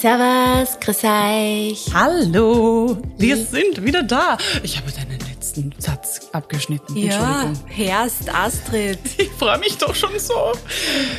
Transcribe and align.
Servus, 0.00 0.78
grüß 0.78 1.02
euch. 1.02 1.86
Hallo, 1.92 2.98
wir 3.16 3.36
sind 3.36 3.84
wieder 3.84 4.04
da. 4.04 4.38
Ich 4.62 4.76
habe 4.76 4.92
deinen 4.92 5.18
letzten 5.28 5.74
Satz 5.76 6.20
abgeschnitten. 6.32 6.96
Ja. 6.96 7.52
Herrst 7.66 8.32
Astrid. 8.32 9.00
Ich 9.18 9.28
freue 9.30 9.58
mich 9.58 9.76
doch 9.78 9.94
schon 9.96 10.16
so. 10.18 10.52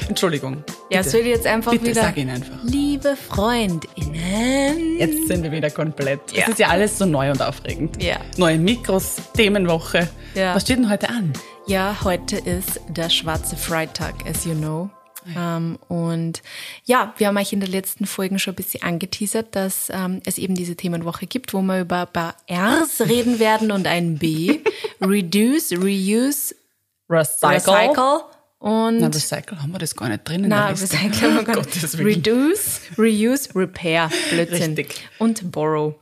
Entschuldigung. 0.07 0.63
Ja, 0.89 0.99
Bitte. 0.99 1.09
soll 1.09 1.19
ich 1.21 1.27
jetzt 1.27 1.45
einfach 1.45 1.71
Bitte, 1.73 1.87
wieder. 1.87 2.01
sag 2.03 2.15
ihn 2.17 2.29
einfach. 2.29 2.55
Liebe 2.63 3.17
FreundInnen. 3.17 4.97
Jetzt 4.97 5.27
sind 5.27 5.43
wir 5.43 5.51
wieder 5.51 5.69
komplett. 5.71 6.31
Ja. 6.31 6.43
Es 6.43 6.49
ist 6.49 6.59
ja 6.59 6.67
alles 6.69 6.97
so 6.97 7.05
neu 7.05 7.31
und 7.31 7.41
aufregend. 7.41 8.01
Ja. 8.01 8.17
Neue 8.37 8.57
Mikros, 8.57 9.15
Themenwoche. 9.35 10.07
Ja. 10.35 10.55
Was 10.55 10.63
steht 10.63 10.77
denn 10.77 10.89
heute 10.89 11.09
an? 11.09 11.33
Ja, 11.67 11.97
heute 12.03 12.37
ist 12.37 12.79
der 12.87 13.09
schwarze 13.09 13.57
Freitag, 13.57 14.13
as 14.25 14.45
you 14.45 14.53
know. 14.53 14.89
Ähm, 15.35 15.77
und 15.87 16.41
ja, 16.85 17.13
wir 17.17 17.27
haben 17.27 17.37
euch 17.37 17.53
in 17.53 17.59
den 17.59 17.71
letzten 17.71 18.05
Folgen 18.05 18.39
schon 18.39 18.53
ein 18.53 18.55
bisschen 18.55 18.83
angeteasert, 18.83 19.55
dass 19.55 19.89
ähm, 19.93 20.21
es 20.25 20.37
eben 20.37 20.55
diese 20.55 20.75
Themenwoche 20.75 21.27
gibt, 21.27 21.53
wo 21.53 21.61
wir 21.61 21.81
über 21.81 22.01
ein 22.01 22.13
paar 22.13 22.35
R's 22.47 23.01
reden 23.01 23.39
werden 23.39 23.71
und 23.71 23.87
ein 23.87 24.17
B. 24.17 24.59
Reduce, 25.01 25.73
Reuse, 25.73 26.55
Recycle. 27.09 27.73
Recycle 27.73 28.21
und 28.59 28.99
Na, 28.99 29.07
Recycle 29.07 29.61
haben 29.61 29.71
wir 29.71 29.79
das 29.79 29.95
gar 29.95 30.09
nicht 30.09 30.27
drin. 30.27 30.43
in 30.43 30.49
Liste. 30.51 30.83
Recycle 30.97 31.21
haben 31.21 31.35
wir 31.35 31.43
gar 31.53 31.55
nicht. 31.57 31.99
Reduce, 31.99 32.81
Reuse, 32.97 33.49
Repair. 33.55 34.09
Blödsinn. 34.31 34.75
Richtig. 34.75 35.07
Und 35.17 35.51
Borrow. 35.51 35.95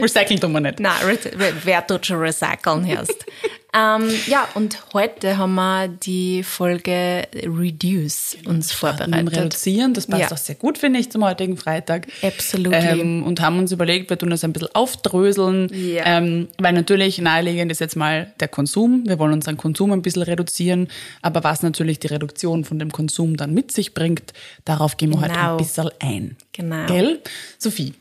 Recyceln 0.00 0.40
tun 0.40 0.52
wir 0.52 0.60
nicht. 0.60 0.80
Re 0.80 1.18
wer 1.64 1.86
tut 1.86 2.06
schon 2.06 2.18
recyceln 2.18 2.86
erst? 2.86 3.26
ähm, 3.76 4.08
ja, 4.26 4.48
und 4.54 4.78
heute 4.94 5.36
haben 5.36 5.54
wir 5.54 5.88
die 5.88 6.42
Folge 6.42 7.28
Reduce 7.34 8.38
uns 8.46 8.72
vorbereitet. 8.72 9.36
Reduzieren, 9.36 9.92
das 9.92 10.06
passt 10.06 10.22
Ja. 10.22 10.32
auch 10.32 10.36
sehr 10.38 10.54
gut, 10.54 10.78
finde 10.78 10.98
ich, 11.00 11.10
zum 11.10 11.22
heutigen 11.24 11.56
Freitag. 11.58 12.06
Absolutely. 12.22 13.00
Ähm, 13.00 13.22
und 13.22 13.40
haben 13.40 13.58
uns 13.58 13.72
überlegt, 13.72 14.08
wir 14.08 14.16
tun 14.18 14.30
das 14.30 14.42
ein 14.44 14.52
bisschen 14.52 14.74
aufdröseln, 14.74 15.68
Ja. 15.74 16.04
ähm, 16.06 16.48
weil 16.58 16.72
natürlich 16.72 17.18
naheliegend 17.18 17.70
ist 17.70 17.80
jetzt 17.80 17.96
mal 17.96 18.32
der 18.40 18.48
Konsum. 18.48 19.04
Wir 19.06 19.18
wollen 19.18 19.34
unseren 19.34 19.56
Konsum 19.58 19.92
ein 19.92 20.00
bisschen 20.02 20.22
reduzieren, 20.22 20.88
aber 21.20 21.44
was 21.44 21.62
natürlich 21.62 21.98
die 22.00 22.06
Reduktion 22.06 22.64
von 22.64 22.78
dem 22.78 22.92
Konsum 22.92 23.36
dann 23.36 23.52
mit 23.52 23.72
sich 23.72 23.92
bringt, 23.92 24.32
darauf 24.64 24.96
gehen 24.96 25.10
wir 25.10 25.20
heute 25.20 25.34
Genau. 25.34 25.50
ein 25.52 25.56
bisschen 25.58 25.90
ein. 26.00 26.36
Genau. 26.52 26.86
Gell? 26.86 27.20
Sophie, 27.58 27.92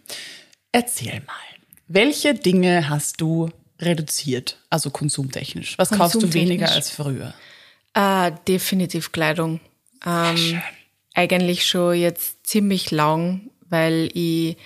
erzähl 0.71 1.15
mal, 1.27 1.35
welche 1.87 2.33
Dinge 2.33 2.89
hast 2.89 3.19
du 3.19 3.49
reduziert, 3.79 4.57
also 4.69 4.89
konsumtechnisch? 4.89 5.77
Was 5.77 5.91
kaufst 5.91 6.21
du 6.21 6.33
weniger 6.33 6.71
als 6.71 6.89
früher? 6.89 7.33
Äh, 7.93 8.31
definitiv 8.47 9.11
Kleidung. 9.11 9.59
Ähm, 10.05 10.61
eigentlich 11.13 11.65
schon 11.65 11.95
jetzt 11.95 12.45
ziemlich 12.45 12.91
lang, 12.91 13.49
weil 13.69 14.09
ich 14.13 14.57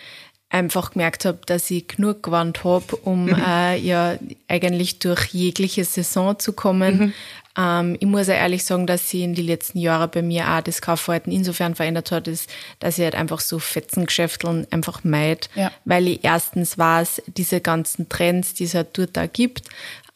einfach 0.49 0.91
gemerkt 0.91 1.25
habe, 1.25 1.39
dass 1.45 1.69
ich 1.69 1.87
genug 1.87 2.23
gewandt 2.23 2.63
habe, 2.63 2.95
um 2.97 3.29
äh, 3.29 3.77
ja 3.77 4.17
eigentlich 4.47 4.99
durch 4.99 5.27
jegliche 5.27 5.85
Saison 5.85 6.37
zu 6.39 6.53
kommen. 6.53 7.13
Ähm, 7.57 7.97
ich 7.99 8.07
muss 8.07 8.27
ja 8.27 8.35
ehrlich 8.35 8.63
sagen, 8.63 8.85
dass 8.87 9.09
sich 9.09 9.21
in 9.21 9.35
den 9.35 9.45
letzten 9.45 9.79
Jahren 9.79 10.09
bei 10.11 10.21
mir 10.21 10.47
auch 10.49 10.61
das 10.61 10.81
Kaufverhalten 10.81 11.31
insofern 11.31 11.75
verändert 11.75 12.11
hat, 12.11 12.27
ist, 12.27 12.49
dass 12.79 12.97
ich 12.97 13.03
halt 13.03 13.15
einfach 13.15 13.39
so 13.39 13.59
Fetzengeschäfteln 13.59 14.67
einfach 14.71 15.03
meid, 15.03 15.49
Ja. 15.55 15.71
weil 15.85 16.07
ich 16.07 16.23
erstens 16.23 16.77
weiß, 16.77 17.23
diese 17.27 17.59
ganzen 17.61 18.07
Trends, 18.09 18.53
die 18.53 18.65
es 18.65 18.75
halt 18.75 18.89
dort 18.97 19.17
da 19.17 19.25
gibt, 19.25 19.63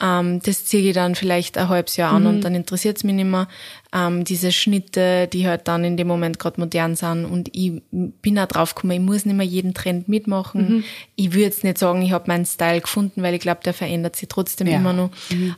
ähm, 0.02 0.42
das 0.44 0.66
ziehe 0.66 0.90
ich 0.90 0.94
dann 0.96 1.16
vielleicht 1.16 1.58
ein 1.58 1.70
halbes 1.70 1.98
Jahr 1.98 2.14
an 2.14 2.26
und 2.28 2.42
dann 2.42 2.56
interessiert 2.56 2.98
es 2.98 3.04
mich 3.04 3.16
nicht 3.16 3.26
mehr. 3.26 3.48
Ähm, 3.96 4.24
diese 4.24 4.52
Schnitte, 4.52 5.28
die 5.28 5.48
halt 5.48 5.68
dann 5.68 5.84
in 5.84 5.98
dem 5.98 6.08
Moment 6.08 6.40
gerade 6.40 6.60
modern 6.60 6.96
sind 6.96 7.26
und 7.26 7.50
ich 7.54 7.74
bin 7.92 8.40
auch 8.40 8.48
drauf 8.48 8.74
gekommen, 8.74 8.94
ich 8.94 9.00
muss 9.00 9.26
nicht 9.26 9.36
mehr 9.36 9.46
jeden 9.46 9.76
Trend 9.76 10.10
mitmachen. 10.10 10.84
Ich 11.16 11.34
würde 11.34 11.44
jetzt 11.44 11.64
nicht 11.64 11.78
sagen, 11.78 12.02
ich 12.02 12.12
habe 12.12 12.26
meinen 12.28 12.46
Style 12.46 12.82
gefunden, 12.82 13.22
weil 13.22 13.36
ich 13.36 13.40
glaube, 13.42 13.60
der 13.64 13.74
verändert 13.76 14.16
sich 14.16 14.30
trotzdem 14.30 14.66
Ja. 14.68 14.78
immer 14.78 14.94
noch. 14.94 15.12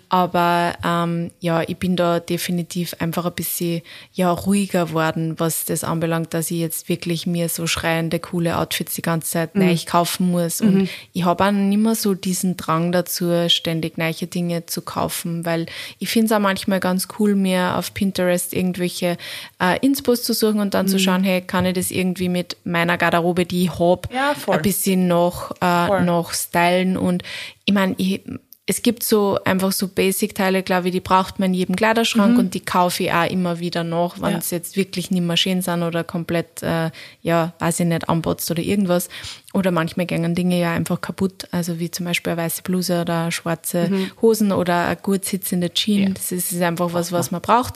Aber 0.09 0.73
ähm, 0.83 1.31
ja, 1.39 1.61
ich 1.61 1.77
bin 1.77 1.95
da 1.95 2.19
definitiv 2.19 2.93
einfach 2.99 3.25
ein 3.25 3.33
bisschen 3.33 3.81
ja, 4.13 4.31
ruhiger 4.31 4.91
worden, 4.91 5.39
was 5.39 5.63
das 5.63 5.85
anbelangt, 5.85 6.33
dass 6.33 6.51
ich 6.51 6.59
jetzt 6.59 6.89
wirklich 6.89 7.25
mir 7.25 7.47
so 7.47 7.67
schreiende, 7.67 8.19
coole 8.19 8.57
Outfits 8.57 8.95
die 8.95 9.01
ganze 9.01 9.31
Zeit 9.31 9.55
neu 9.55 9.75
kaufen 9.85 10.29
muss. 10.31 10.59
Und 10.61 10.89
ich 11.13 11.23
habe 11.23 11.45
auch 11.45 11.51
nicht 11.51 11.77
mehr 11.77 11.95
so 11.95 12.13
diesen 12.13 12.57
Drang 12.57 12.91
dazu, 12.91 13.31
ständig 13.47 13.97
neue 13.97 14.13
Dinge 14.13 14.65
zu 14.65 14.81
kaufen, 14.81 15.45
weil 15.45 15.67
ich 15.99 16.09
finde 16.09 16.25
es 16.25 16.31
auch 16.33 16.39
manchmal 16.39 16.81
ganz 16.81 17.07
cool, 17.17 17.35
mir 17.35 17.77
auf 17.77 17.93
Pinterest 17.93 18.24
irgendwelche 18.53 19.17
äh, 19.61 19.79
Inspos 19.85 20.23
zu 20.23 20.33
suchen 20.33 20.59
und 20.59 20.73
dann 20.73 20.87
zu 20.87 20.99
schauen, 20.99 21.23
hey, 21.23 21.41
kann 21.41 21.65
ich 21.65 21.73
das 21.73 21.91
irgendwie 21.91 22.29
mit 22.29 22.57
meiner 22.63 22.97
Garderobe, 22.97 23.45
die 23.45 23.63
ich 23.63 23.79
hab, 23.79 24.11
Ja, 24.13 24.33
ein 24.47 24.61
bisschen 24.61 25.07
noch, 25.07 25.51
äh, 25.61 26.01
noch 26.03 26.33
stylen. 26.33 26.97
Und 26.97 27.23
ich 27.65 27.73
meine, 27.73 27.95
es 28.67 28.81
gibt 28.81 29.03
so 29.03 29.37
einfach 29.45 29.71
so 29.71 29.87
Basic-Teile, 29.87 30.63
glaube 30.63 30.87
ich, 30.87 30.91
die 30.91 30.99
braucht 30.99 31.37
man 31.37 31.49
in 31.51 31.53
jedem 31.53 31.75
Kleiderschrank 31.75 32.39
und 32.39 32.55
die 32.55 32.61
kaufe 32.61 33.03
ich 33.03 33.11
auch 33.13 33.29
immer 33.29 33.59
wieder 33.59 33.83
noch, 33.83 34.19
wenn 34.19 34.31
Ja. 34.31 34.37
es 34.39 34.49
jetzt 34.49 34.75
wirklich 34.75 35.11
nicht 35.11 35.21
mehr 35.21 35.37
schön 35.37 35.61
sind 35.61 35.83
oder 35.83 36.03
komplett, 36.03 36.63
äh, 36.63 36.89
ja, 37.21 37.53
weiß 37.59 37.81
ich 37.81 37.85
nicht, 37.85 38.09
anbotzt 38.09 38.49
oder 38.49 38.63
irgendwas. 38.63 39.07
Oder 39.53 39.69
manchmal 39.69 40.07
gehen 40.07 40.33
Dinge 40.33 40.59
ja 40.59 40.73
einfach 40.73 40.99
kaputt, 40.99 41.47
also 41.51 41.77
wie 41.79 41.91
zum 41.91 42.07
Beispiel 42.07 42.33
eine 42.33 42.41
weiße 42.41 42.63
Bluse 42.63 43.01
oder 43.01 43.31
schwarze 43.31 43.91
Hosen 44.23 44.51
oder 44.51 44.87
eine 44.87 44.95
gut 44.95 45.25
sitzende 45.25 45.71
Jeans. 45.71 46.07
Ja. 46.07 46.13
Das 46.15 46.31
ist, 46.31 46.51
ist 46.51 46.61
einfach 46.63 46.91
was, 46.91 47.11
was 47.11 47.29
man 47.29 47.41
braucht. 47.41 47.75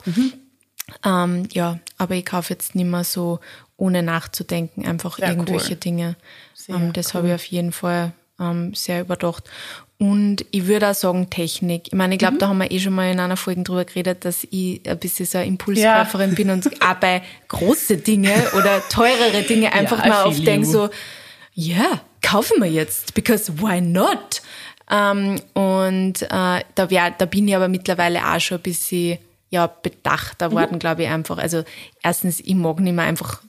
Ähm, 1.04 1.48
ja, 1.52 1.78
aber 1.98 2.14
ich 2.14 2.24
kaufe 2.26 2.52
jetzt 2.52 2.74
nicht 2.74 2.86
mehr 2.86 3.04
so, 3.04 3.40
ohne 3.76 4.02
nachzudenken, 4.02 4.84
einfach 4.86 5.16
Sehr 5.16 5.28
irgendwelche 5.30 5.72
cool. 5.72 5.76
Dinge. 5.80 6.16
Ähm, 6.68 6.92
das 6.92 7.14
habe 7.14 7.28
ich 7.28 7.34
auf 7.34 7.44
jeden 7.44 7.72
Fall 7.72 8.12
ähm, 8.38 8.74
sehr 8.74 9.00
überdacht. 9.00 9.44
Und 9.98 10.44
ich 10.50 10.66
würde 10.66 10.88
auch 10.90 10.94
sagen 10.94 11.28
Technik. 11.28 11.88
Ich 11.88 11.92
meine, 11.94 12.14
ich 12.14 12.18
Mhm. 12.20 12.24
glaube, 12.24 12.38
da 12.38 12.48
haben 12.48 12.58
wir 12.58 12.70
eh 12.70 12.78
schon 12.80 12.94
mal 12.94 13.10
in 13.10 13.20
einer 13.20 13.36
Folge 13.36 13.62
drüber 13.62 13.84
geredet, 13.84 14.24
dass 14.24 14.44
ich 14.50 14.80
ein 14.88 14.98
bisschen 14.98 15.26
so 15.26 15.38
eine 15.38 15.46
Impulskäuferin 15.46 16.34
bin 16.34 16.48
und 16.50 16.66
auch 16.82 16.94
bei 16.94 17.22
große 17.48 17.98
Dinge 17.98 18.32
oder 18.56 18.80
teurere 18.88 19.42
Dinge 19.42 19.72
einfach 19.72 20.04
I 20.04 20.08
mal 20.08 20.24
oft 20.26 20.46
denke 20.46 20.66
so, 20.66 20.88
ja, 21.54 22.00
kaufen 22.22 22.62
wir 22.62 22.70
jetzt, 22.70 23.12
because 23.14 23.52
why 23.60 23.80
not? 23.80 24.40
Ähm, 24.90 25.36
und 25.54 26.22
äh, 26.22 26.60
da, 26.74 26.90
wär, 26.90 27.10
da 27.16 27.24
bin 27.26 27.46
ich 27.48 27.54
aber 27.56 27.68
mittlerweile 27.68 28.20
auch 28.26 28.40
schon 28.40 28.58
ein 28.58 28.62
bisschen 28.62 29.18
ja, 29.50 29.66
bedachter 29.66 30.52
worden, 30.52 30.78
glaube 30.78 31.02
ich 31.02 31.08
einfach. 31.08 31.38
Also 31.38 31.64
erstens, 32.02 32.40
ich 32.40 32.54
mag 32.54 32.80
nicht 32.80 32.94
mehr 32.94 33.04
einfach 33.04 33.42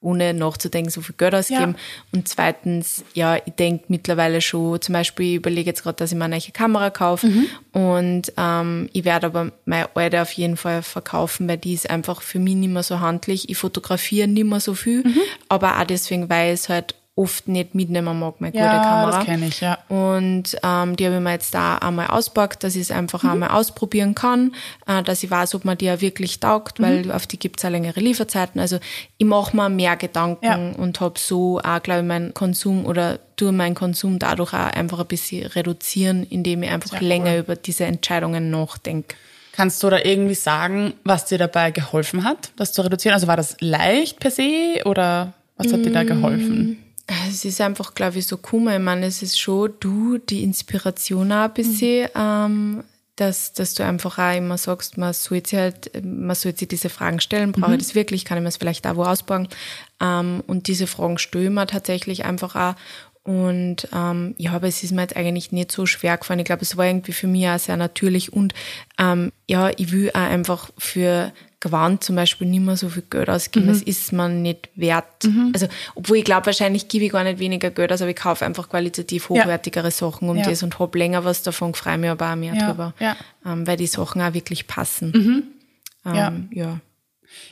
ohne 0.00 0.32
nachzudenken, 0.32 0.90
so 0.90 1.00
viel 1.00 1.14
Geld 1.16 1.34
ausgeben. 1.34 1.74
Ja. 1.76 1.82
Und 2.12 2.28
zweitens, 2.28 3.04
ja, 3.14 3.36
ich 3.36 3.54
denke 3.54 3.86
mittlerweile 3.88 4.40
schon, 4.40 4.80
zum 4.80 4.92
Beispiel, 4.92 5.30
ich 5.30 5.36
überlege 5.36 5.70
jetzt 5.70 5.82
gerade, 5.82 5.96
dass 5.96 6.12
ich 6.12 6.18
mir 6.18 6.24
eine 6.24 6.36
neue 6.36 6.52
Kamera 6.52 6.90
kaufe 6.90 7.28
und 7.72 8.32
ähm, 8.36 8.88
ich 8.92 9.04
werde 9.04 9.26
aber 9.26 9.52
meine 9.64 9.88
alte 9.94 10.22
auf 10.22 10.32
jeden 10.32 10.56
Fall 10.56 10.82
verkaufen, 10.82 11.48
weil 11.48 11.58
die 11.58 11.74
ist 11.74 11.90
einfach 11.90 12.22
für 12.22 12.38
mich 12.38 12.54
nicht 12.54 12.70
mehr 12.70 12.84
so 12.84 13.00
handlich. 13.00 13.48
Ich 13.48 13.58
fotografiere 13.58 14.28
nicht 14.28 14.46
mehr 14.46 14.60
so 14.60 14.74
viel, 14.74 15.02
aber 15.48 15.80
auch 15.80 15.84
deswegen, 15.84 16.28
weil 16.28 16.52
es 16.52 16.68
halt 16.68 16.94
oft 17.18 17.48
nicht 17.48 17.74
mitnehmen 17.74 18.18
mag, 18.18 18.40
meine 18.40 18.52
gute 18.52 18.64
Ja, 18.64 18.78
Kamera. 18.82 19.16
das 19.18 19.24
kenne 19.26 19.46
ich, 19.48 19.60
ja. 19.60 19.78
Und 19.88 20.56
ähm, 20.62 20.96
die 20.96 21.04
habe 21.06 21.16
ich 21.16 21.20
mir 21.22 21.32
jetzt 21.32 21.52
da 21.52 21.78
einmal 21.78 22.06
auspackt, 22.06 22.62
dass 22.62 22.76
ich 22.76 22.82
es 22.82 22.90
einfach 22.92 23.24
einmal 23.24 23.50
ausprobieren 23.50 24.14
kann, 24.14 24.54
äh, 24.86 25.02
dass 25.02 25.22
ich 25.22 25.30
weiß, 25.30 25.54
ob 25.56 25.64
man 25.64 25.76
die 25.76 25.86
ja 25.86 26.00
wirklich 26.00 26.38
taugt, 26.38 26.80
weil 26.80 27.10
auf 27.10 27.26
die 27.26 27.38
gibt's 27.38 27.64
auch 27.64 27.70
längere 27.70 27.98
Lieferzeiten. 28.00 28.60
Also 28.60 28.78
ich 29.16 29.26
mache 29.26 29.56
mir 29.56 29.68
mehr 29.68 29.96
Gedanken 29.96 30.44
Ja. 30.44 30.54
und 30.56 31.00
habe 31.00 31.18
so 31.18 31.58
auch, 31.58 31.82
glaube 31.82 32.00
ich, 32.02 32.06
meinen 32.06 32.34
Konsum 32.34 32.86
oder 32.86 33.18
tue 33.36 33.50
meinen 33.52 33.74
Konsum 33.74 34.18
dadurch 34.18 34.52
auch 34.54 34.72
einfach 34.72 35.00
ein 35.00 35.06
bisschen 35.06 35.46
reduzieren, 35.46 36.24
indem 36.30 36.62
ich 36.62 36.70
einfach 36.70 36.90
Sehr 36.90 37.02
länger 37.02 37.32
cool. 37.34 37.38
über 37.40 37.56
diese 37.56 37.84
Entscheidungen 37.84 38.50
nachdenke. 38.50 39.16
Kannst 39.52 39.82
du 39.82 39.90
da 39.90 39.98
irgendwie 39.98 40.34
sagen, 40.34 40.92
was 41.02 41.24
dir 41.24 41.38
dabei 41.38 41.72
geholfen 41.72 42.22
hat, 42.22 42.52
das 42.56 42.72
zu 42.72 42.82
reduzieren? 42.82 43.14
Also 43.14 43.26
war 43.26 43.36
das 43.36 43.56
leicht 43.58 44.20
per 44.20 44.30
se 44.30 44.82
oder 44.84 45.32
was 45.56 45.72
hat 45.72 45.84
dir 45.84 45.90
da 45.90 46.04
geholfen? 46.04 46.78
Es 47.30 47.44
ist 47.46 47.60
einfach, 47.60 47.94
glaube 47.94 48.18
ich, 48.18 48.26
so 48.26 48.38
cool. 48.52 48.70
Ich 48.70 48.78
meine, 48.78 49.06
es 49.06 49.22
ist 49.22 49.40
schon 49.40 49.72
du, 49.80 50.18
die 50.18 50.42
Inspiration 50.42 51.32
auch 51.32 51.44
ein 51.44 51.54
bisschen, 51.54 52.08
ähm, 52.14 52.84
dass, 53.16 53.54
dass 53.54 53.74
du 53.74 53.84
einfach 53.84 54.18
auch 54.18 54.36
immer 54.36 54.58
sagst, 54.58 54.98
man 54.98 55.14
sollte 55.14 55.50
sich 55.50 55.58
halt, 55.58 56.04
man 56.04 56.36
sollte 56.36 56.60
sich 56.60 56.68
diese 56.68 56.90
Fragen 56.90 57.18
stellen, 57.20 57.52
brauche 57.52 57.72
ich 57.72 57.78
das 57.78 57.94
wirklich, 57.94 58.24
kann 58.24 58.36
ich 58.36 58.42
mir 58.42 58.48
das 58.48 58.58
vielleicht 58.58 58.86
auch 58.86 58.96
wo 58.96 59.04
ausbauen? 59.04 59.48
Ähm, 60.00 60.42
und 60.46 60.68
diese 60.68 60.86
Fragen 60.86 61.18
mir 61.50 61.66
tatsächlich 61.66 62.26
einfach 62.26 62.54
auch. 62.54 62.74
Und 63.28 63.86
ähm, 63.94 64.34
ja, 64.38 64.52
aber 64.52 64.68
es 64.68 64.82
ist 64.82 64.92
mir 64.92 65.02
jetzt 65.02 65.14
eigentlich 65.14 65.52
nicht 65.52 65.70
so 65.70 65.84
schwer 65.84 66.16
gefallen. 66.16 66.40
Ich 66.40 66.46
glaube, 66.46 66.62
es 66.62 66.78
war 66.78 66.86
irgendwie 66.86 67.12
für 67.12 67.26
mich 67.26 67.46
auch 67.46 67.58
sehr 67.58 67.76
natürlich. 67.76 68.32
Und 68.32 68.54
ähm, 68.98 69.32
ja, 69.46 69.68
ich 69.76 69.92
will 69.92 70.08
auch 70.14 70.20
einfach 70.20 70.70
für 70.78 71.30
Gewand 71.60 72.02
zum 72.02 72.16
Beispiel 72.16 72.46
nicht 72.46 72.62
mehr 72.62 72.78
so 72.78 72.88
viel 72.88 73.02
Geld 73.10 73.28
ausgeben. 73.28 73.66
Das 73.66 73.82
ist 73.82 74.12
man 74.14 74.40
nicht 74.40 74.70
wert. 74.76 75.04
Also, 75.52 75.66
obwohl 75.94 76.16
ich 76.16 76.24
glaube, 76.24 76.46
wahrscheinlich 76.46 76.88
gebe 76.88 77.04
ich 77.04 77.12
gar 77.12 77.22
nicht 77.22 77.38
weniger 77.38 77.70
Geld 77.70 77.92
aus, 77.92 78.00
aber 78.00 78.10
ich 78.12 78.16
kaufe 78.16 78.46
einfach 78.46 78.70
qualitativ 78.70 79.24
Ja. 79.28 79.42
hochwertigere 79.42 79.90
Sachen 79.90 80.30
um 80.30 80.38
Ja. 80.38 80.44
das 80.48 80.62
und 80.62 80.78
habe 80.78 80.96
länger 80.98 81.24
was 81.26 81.42
davon, 81.42 81.74
freue 81.74 81.98
mich 81.98 82.08
aber 82.08 82.32
auch 82.32 82.36
mehr 82.36 82.54
Ja, 82.54 82.68
drüber. 82.70 82.94
ja. 82.98 83.14
Ähm, 83.44 83.66
weil 83.66 83.76
die 83.76 83.88
Sachen 83.88 84.22
auch 84.22 84.32
wirklich 84.32 84.66
passen. 84.68 85.52
Ja. 86.06 86.28
Ähm, 86.28 86.48
ja. 86.52 86.80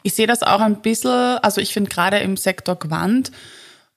Ich 0.02 0.14
sehe 0.14 0.26
das 0.26 0.42
auch 0.42 0.60
ein 0.60 0.80
bisschen, 0.80 1.10
also 1.10 1.60
ich 1.60 1.74
finde 1.74 1.90
gerade 1.90 2.18
im 2.20 2.38
Sektor 2.38 2.78
Quant 2.78 3.30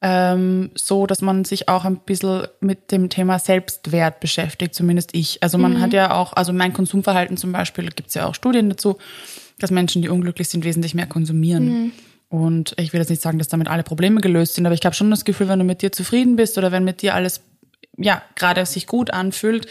ähm, 0.01 0.71
so, 0.75 1.05
dass 1.05 1.21
man 1.21 1.43
sich 1.43 1.67
auch 1.67 1.83
ein 1.83 1.97
bisschen 1.97 2.47
mit 2.61 2.91
dem 2.91 3.09
Thema 3.09 3.37
Selbstwert 3.37 4.19
beschäftigt, 4.19 4.73
zumindest 4.73 5.09
ich. 5.13 5.43
Also 5.43 5.57
man 5.57 5.73
mhm. 5.73 5.81
hat 5.81 5.93
ja 5.93 6.13
auch, 6.13 6.33
also 6.33 6.53
mein 6.53 6.73
Konsumverhalten 6.73 7.35
zum 7.35 7.51
Beispiel, 7.51 7.89
gibt 7.89 8.09
es 8.09 8.15
ja 8.15 8.25
auch 8.25 8.35
Studien 8.35 8.69
dazu, 8.69 8.97
dass 9.59 9.71
Menschen, 9.71 10.01
die 10.01 10.09
unglücklich 10.09 10.47
sind, 10.47 10.63
wesentlich 10.63 10.93
mehr 10.93 11.07
konsumieren. 11.07 11.65
Mhm. 11.65 11.91
Und 12.29 12.75
ich 12.77 12.93
will 12.93 12.99
jetzt 12.99 13.09
nicht 13.09 13.21
sagen, 13.21 13.39
dass 13.39 13.47
damit 13.47 13.67
alle 13.67 13.83
Probleme 13.83 14.21
gelöst 14.21 14.55
sind, 14.55 14.65
aber 14.65 14.75
ich 14.75 14.85
habe 14.85 14.95
schon 14.95 15.09
das 15.09 15.25
Gefühl, 15.25 15.49
wenn 15.49 15.59
du 15.59 15.65
mit 15.65 15.81
dir 15.81 15.91
zufrieden 15.91 16.35
bist 16.35 16.57
oder 16.57 16.71
wenn 16.71 16.83
mit 16.83 17.01
dir 17.01 17.15
alles, 17.15 17.41
ja, 17.97 18.21
gerade 18.35 18.65
sich 18.65 18.87
gut 18.87 19.11
anfühlt, 19.11 19.67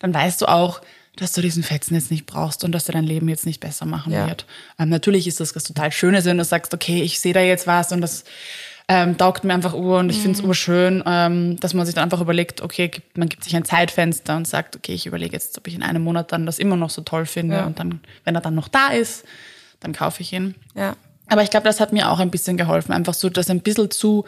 dann 0.00 0.12
weißt 0.12 0.42
du 0.42 0.46
auch, 0.46 0.82
dass 1.16 1.32
du 1.32 1.40
diesen 1.40 1.62
Fetzen 1.62 1.94
jetzt 1.94 2.10
nicht 2.10 2.26
brauchst 2.26 2.64
und 2.64 2.72
dass 2.72 2.88
er 2.88 2.94
dein 2.94 3.04
Leben 3.04 3.28
jetzt 3.28 3.46
nicht 3.46 3.60
besser 3.60 3.86
machen 3.86 4.12
ja. 4.12 4.26
wird. 4.26 4.46
Ähm, 4.78 4.88
natürlich 4.88 5.26
ist 5.26 5.40
das 5.40 5.54
was 5.54 5.64
total 5.64 5.92
Schönes, 5.92 6.24
wenn 6.24 6.38
du 6.38 6.44
sagst, 6.44 6.74
okay, 6.74 7.02
ich 7.02 7.20
sehe 7.20 7.32
da 7.32 7.40
jetzt 7.40 7.66
was 7.66 7.92
und 7.92 8.00
das 8.00 8.24
ähm, 8.92 9.16
taugt 9.16 9.44
mir 9.44 9.54
einfach 9.54 9.72
ur 9.72 9.98
und 9.98 10.10
ich 10.10 10.18
finde 10.18 10.36
es 10.36 10.42
mhm. 10.42 10.48
urschön, 10.48 11.00
ähm, 11.06 11.60
dass 11.60 11.74
man 11.74 11.86
sich 11.86 11.94
dann 11.94 12.02
einfach 12.02 12.20
überlegt, 12.20 12.60
okay, 12.60 12.90
man 13.14 13.28
gibt 13.28 13.44
sich 13.44 13.54
ein 13.54 13.64
Zeitfenster 13.64 14.36
und 14.36 14.48
sagt, 14.48 14.74
okay, 14.74 14.92
ich 14.92 15.06
überlege 15.06 15.32
jetzt, 15.32 15.56
ob 15.56 15.68
ich 15.68 15.76
in 15.76 15.84
einem 15.84 16.02
Monat 16.02 16.32
dann 16.32 16.44
das 16.44 16.58
immer 16.58 16.74
noch 16.74 16.90
so 16.90 17.02
toll 17.02 17.24
finde 17.24 17.54
ja. 17.54 17.66
und 17.66 17.78
dann, 17.78 18.00
wenn 18.24 18.34
er 18.34 18.40
dann 18.40 18.56
noch 18.56 18.66
da 18.66 18.88
ist, 18.88 19.24
dann 19.78 19.92
kaufe 19.92 20.22
ich 20.22 20.32
ihn. 20.32 20.56
Ja. 20.74 20.96
Aber 21.28 21.44
ich 21.44 21.50
glaube, 21.50 21.66
das 21.66 21.78
hat 21.78 21.92
mir 21.92 22.10
auch 22.10 22.18
ein 22.18 22.32
bisschen 22.32 22.56
geholfen, 22.56 22.92
einfach 22.92 23.14
so 23.14 23.30
das 23.30 23.48
ein 23.48 23.60
bisschen 23.60 23.92
zu 23.92 24.24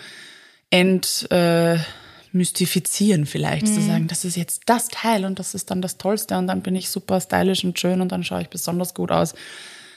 entmystifizieren 0.71 3.25
äh, 3.25 3.27
vielleicht, 3.27 3.67
mhm. 3.67 3.75
zu 3.75 3.81
sagen, 3.81 4.07
das 4.07 4.25
ist 4.25 4.37
jetzt 4.37 4.63
das 4.67 4.87
Teil 4.87 5.25
und 5.25 5.41
das 5.41 5.57
ist 5.57 5.73
dann 5.73 5.83
das 5.83 5.99
Tollste 5.99 6.39
und 6.39 6.47
dann 6.47 6.63
bin 6.63 6.77
ich 6.77 6.89
super 6.89 7.21
stylisch 7.21 7.65
und 7.65 7.81
schön 7.81 8.01
und 8.01 8.13
dann 8.13 8.23
schaue 8.23 8.43
ich 8.43 8.49
besonders 8.49 8.95
gut 8.95 9.11
aus. 9.11 9.35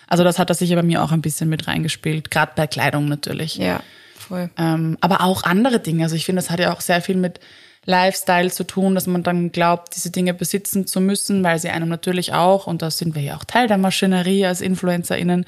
Also 0.08 0.24
das 0.24 0.40
hat 0.40 0.50
das 0.50 0.58
sicher 0.58 0.76
bei 0.76 0.82
mir 0.82 1.04
auch 1.04 1.12
ein 1.12 1.22
bisschen 1.22 1.50
mit 1.50 1.68
reingespielt, 1.68 2.32
gerade 2.32 2.54
bei 2.56 2.66
Kleidung 2.66 3.08
natürlich. 3.08 3.58
Ja, 3.58 3.84
voll. 4.28 4.50
Ähm, 4.58 4.98
aber 5.02 5.22
auch 5.22 5.44
andere 5.44 5.80
Dinge. 5.80 6.04
Also 6.04 6.16
ich 6.16 6.26
finde, 6.26 6.42
das 6.42 6.50
hat 6.50 6.60
ja 6.60 6.74
auch 6.74 6.82
sehr 6.82 7.02
viel 7.02 7.16
mit 7.16 7.40
Lifestyle 7.86 8.52
zu 8.52 8.64
tun, 8.64 8.96
dass 8.96 9.08
man 9.08 9.24
dann 9.24 9.52
glaubt, 9.52 9.96
diese 9.96 10.10
Dinge 10.10 10.34
besitzen 10.34 10.88
zu 10.88 11.00
müssen, 11.00 11.44
weil 11.44 11.60
sie 11.60 11.70
einem 11.70 11.90
natürlich 11.90 12.34
auch, 12.34 12.68
und 12.68 12.82
da 12.82 12.90
sind 12.92 13.16
wir 13.16 13.22
ja 13.22 13.38
auch 13.38 13.44
Teil 13.44 13.68
der 13.68 13.78
Maschinerie 13.78 14.46
als 14.46 14.62
InfluencerInnen, 14.62 15.46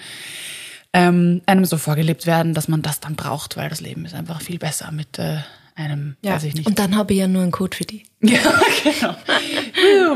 ähm, 0.93 1.41
einem 1.45 1.65
so 1.65 1.77
vorgelebt 1.77 2.25
werden, 2.27 2.53
dass 2.53 2.67
man 2.67 2.81
das 2.81 2.99
dann 2.99 3.15
braucht, 3.15 3.57
weil 3.57 3.69
das 3.69 3.81
Leben 3.81 4.05
ist 4.05 4.15
einfach 4.15 4.41
viel 4.41 4.59
besser 4.59 4.91
mit 4.91 5.19
äh, 5.19 5.37
einem, 5.75 6.15
ja. 6.21 6.33
weiß 6.33 6.43
ich 6.43 6.55
nicht. 6.55 6.67
Und 6.67 6.79
dann 6.79 6.95
habe 6.95 7.13
ich 7.13 7.19
ja 7.19 7.27
nur 7.27 7.41
einen 7.41 7.51
Code 7.51 7.75
für 7.75 7.85
die. 7.85 8.03
Ja, 8.19 8.39
genau. 8.83 9.15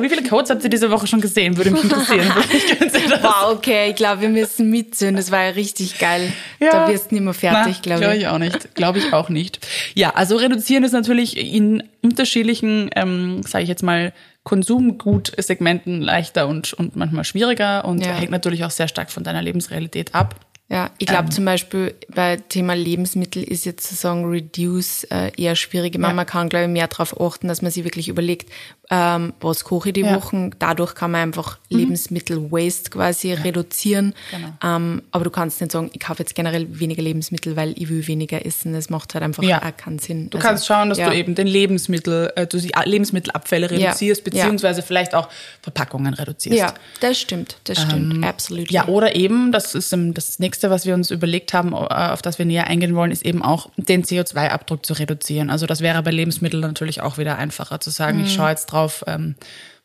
Wie 0.02 0.10
viele 0.10 0.24
Codes 0.24 0.50
habt 0.50 0.64
ihr 0.64 0.70
diese 0.70 0.90
Woche 0.90 1.08
schon 1.08 1.22
gesehen? 1.22 1.56
Würde 1.58 1.72
mich 1.72 1.84
interessieren. 1.84 2.28
wow, 3.22 3.52
okay, 3.52 3.92
ich 3.92 3.96
glaube, 3.96 4.22
wir 4.22 4.30
müssen 4.30 4.70
mitsünden. 4.70 5.18
Das 5.18 5.32
war 5.32 5.44
ja 5.44 5.50
richtig 5.52 6.00
geil. 6.00 6.34
Ja. 6.60 6.72
Da 6.72 6.88
wirst 6.88 7.12
du 7.12 7.16
nicht 7.16 7.24
mehr 7.24 7.34
fertig, 7.34 7.82
glaube 7.82 8.02
ich. 8.02 8.06
Glaube 8.06 8.18
ich 8.18 8.28
auch 8.28 8.38
nicht. 8.40 8.76
Glaube 8.76 9.00
ich 9.00 9.14
auch 9.14 9.30
nicht. 9.30 9.66
Ja, 9.94 10.12
also 10.16 10.36
reduzieren 10.36 10.84
ist 10.84 10.94
natürlich 10.94 11.38
in 11.38 11.84
unterschiedlichen, 12.02 12.90
ähm, 12.96 13.44
sage 13.44 13.64
ich 13.64 13.70
jetzt 13.70 13.84
mal, 13.84 14.14
Konsumgutsegmenten 14.44 16.02
leichter 16.02 16.48
und, 16.48 16.74
und 16.74 16.96
manchmal 16.96 17.24
schwieriger 17.24 17.86
und 17.86 18.04
ja. 18.04 18.14
hängt 18.14 18.32
natürlich 18.32 18.66
auch 18.66 18.72
sehr 18.72 18.88
stark 18.88 19.12
von 19.12 19.24
deiner 19.24 19.44
Lebensrealität 19.44 20.16
ab. 20.16 20.36
Ja, 20.72 20.90
ich 21.00 21.08
glaube 21.08 21.26
ähm, 21.26 21.32
zum 21.32 21.44
Beispiel 21.44 21.96
bei 22.08 22.38
Thema 22.38 22.76
Lebensmittel 22.76 23.44
ist 23.44 23.66
jetzt 23.66 23.86
zu 23.86 23.94
sagen 23.94 24.24
Reduce 24.24 25.04
äh, 25.12 25.30
eher 25.36 25.58
schwierig. 25.58 25.96
Ja. 25.96 26.14
Man 26.14 26.26
kann, 26.26 26.48
glaube 26.48 26.66
ich, 26.66 26.72
mehr 26.72 26.88
darauf 26.88 27.20
achten, 27.20 27.50
dass 27.50 27.62
man 27.62 27.72
sich 27.72 27.84
wirklich 27.84 28.08
überlegt, 28.08 28.50
ähm, 28.92 29.34
was 29.42 29.64
koche 29.64 29.90
ich 29.90 29.94
die 29.94 30.02
ja. 30.02 30.16
Wochen. 30.16 30.52
Dadurch 30.60 30.94
kann 30.94 31.12
man 31.12 31.22
einfach 31.22 31.58
mhm. 31.70 31.80
Lebensmittel-Waste 31.80 32.92
quasi 32.92 33.30
ja. 33.30 33.42
reduzieren. 33.42 34.14
Genau. 34.30 34.54
Ähm, 34.64 35.02
aber 35.12 35.24
du 35.24 35.32
kannst 35.32 35.60
nicht 35.62 35.72
sagen, 35.72 35.90
ich 35.92 36.00
kaufe 36.00 36.22
jetzt 36.22 36.36
generell 36.36 36.68
weniger 36.80 37.02
Lebensmittel, 37.02 37.56
weil 37.56 37.74
ich 37.78 37.90
will 37.90 38.06
weniger 38.08 38.46
essen. 38.46 38.74
Das 38.74 38.90
macht 38.90 39.14
halt 39.14 39.24
einfach 39.24 39.44
auch 39.44 39.78
keinen 39.78 40.00
Sinn. 40.00 40.30
Du 40.30 40.38
also, 40.38 40.48
kannst 40.48 40.68
schauen, 40.68 40.90
dass 40.90 41.00
du 41.00 41.12
eben 41.12 41.34
den 41.36 41.48
Lebensmittel, 41.48 42.32
äh, 42.36 42.46
du 42.46 42.60
die 42.60 42.72
Lebensmittelabfälle 42.86 43.72
reduzierst, 43.72 44.24
beziehungsweise 44.24 44.84
vielleicht 44.84 45.16
auch 45.16 45.28
Verpackungen 45.64 46.14
reduzierst. 46.14 46.58
Ja, 46.58 46.74
das 47.00 47.20
stimmt, 47.20 47.58
das 47.64 47.82
stimmt, 47.82 48.14
ähm, 48.14 48.24
absolut. 48.24 48.72
Ja, 48.72 48.88
oder 48.88 49.16
eben, 49.16 49.52
das 49.52 49.74
ist 49.74 49.92
das 49.92 50.40
nächste 50.40 50.52
nächste, 50.52 50.70
was 50.70 50.86
wir 50.86 50.94
uns 50.94 51.12
überlegt 51.12 51.54
haben, 51.54 51.74
äh, 51.74 51.76
auf 51.76 52.22
das 52.22 52.38
wir 52.38 52.46
näher 52.46 52.68
eingehen 52.68 52.94
wollen, 52.94 53.12
ist 53.12 53.26
eben 53.26 53.42
auch 53.42 53.70
den 53.78 54.04
CO2-Abdruck 54.04 54.86
zu 54.86 54.94
reduzieren. 54.94 55.50
Also 55.50 55.66
das 55.66 55.80
wäre 55.80 56.04
bei 56.04 56.12
Lebensmitteln 56.12 56.62
natürlich 56.62 57.02
auch 57.02 57.18
wieder 57.18 57.38
einfacher 57.38 57.80
zu 57.80 57.90
sagen, 57.90 58.18
mhm. 58.18 58.26
ich 58.26 58.34
schaue 58.34 58.50
jetzt 58.50 58.68
drauf, 58.68 58.81
ähm, 59.08 59.36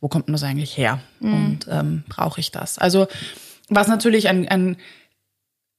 wo 0.00 0.08
kommt 0.08 0.28
denn 0.28 0.32
das 0.32 0.42
eigentlich 0.42 0.76
her 0.76 1.00
mhm. 1.20 1.34
und 1.34 1.66
ähm, 1.70 2.04
brauche 2.08 2.40
ich 2.40 2.50
das? 2.50 2.78
Also 2.78 3.06
was 3.68 3.88
natürlich 3.88 4.28
ein, 4.28 4.46
ein, 4.48 4.76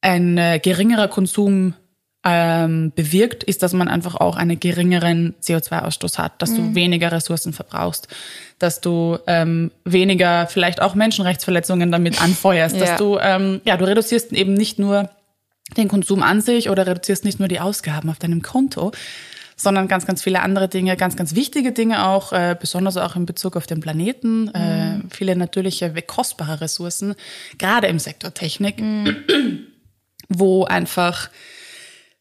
ein 0.01 0.37
äh, 0.37 0.59
geringerer 0.59 1.07
Konsum 1.07 1.73
ähm, 2.25 2.91
bewirkt, 2.95 3.43
ist, 3.43 3.63
dass 3.63 3.73
man 3.73 3.87
einfach 3.87 4.15
auch 4.15 4.35
einen 4.35 4.59
geringeren 4.59 5.35
CO2-Ausstoß 5.41 6.17
hat, 6.17 6.41
dass 6.41 6.51
mhm. 6.51 6.55
du 6.55 6.75
weniger 6.75 7.11
Ressourcen 7.11 7.53
verbrauchst, 7.53 8.07
dass 8.59 8.81
du 8.81 9.17
ähm, 9.27 9.71
weniger 9.85 10.47
vielleicht 10.47 10.81
auch 10.81 10.95
Menschenrechtsverletzungen 10.95 11.91
damit 11.91 12.21
anfeuerst, 12.21 12.75
ja. 12.79 12.85
dass 12.85 12.97
du 12.97 13.17
ähm, 13.19 13.61
ja 13.63 13.77
du 13.77 13.85
reduzierst 13.85 14.33
eben 14.33 14.53
nicht 14.53 14.79
nur 14.79 15.09
den 15.77 15.87
Konsum 15.87 16.23
an 16.23 16.41
sich 16.41 16.69
oder 16.69 16.87
reduzierst 16.87 17.23
nicht 17.23 17.39
nur 17.39 17.47
die 17.47 17.59
Ausgaben 17.59 18.09
auf 18.09 18.19
deinem 18.19 18.41
Konto, 18.41 18.91
sondern 19.57 19.87
ganz, 19.87 20.05
ganz 20.05 20.21
viele 20.21 20.41
andere 20.41 20.69
Dinge, 20.69 20.95
ganz, 20.95 21.15
ganz 21.15 21.35
wichtige 21.35 21.71
Dinge 21.71 22.07
auch, 22.07 22.31
äh, 22.31 22.55
besonders 22.57 22.95
auch 22.95 23.15
in 23.15 23.25
Bezug 23.25 23.57
auf 23.57 23.65
den 23.65 23.81
Planeten, 23.81 24.49
äh, 24.53 24.97
mhm. 24.97 25.09
viele 25.09 25.35
natürliche, 25.35 25.93
kostbare 26.03 26.61
Ressourcen, 26.61 27.15
gerade 27.57 27.87
im 27.87 27.97
Sektor 27.97 28.33
Technik, 28.33 28.79
mhm. 28.79 29.17
wo 30.29 30.65
einfach 30.65 31.29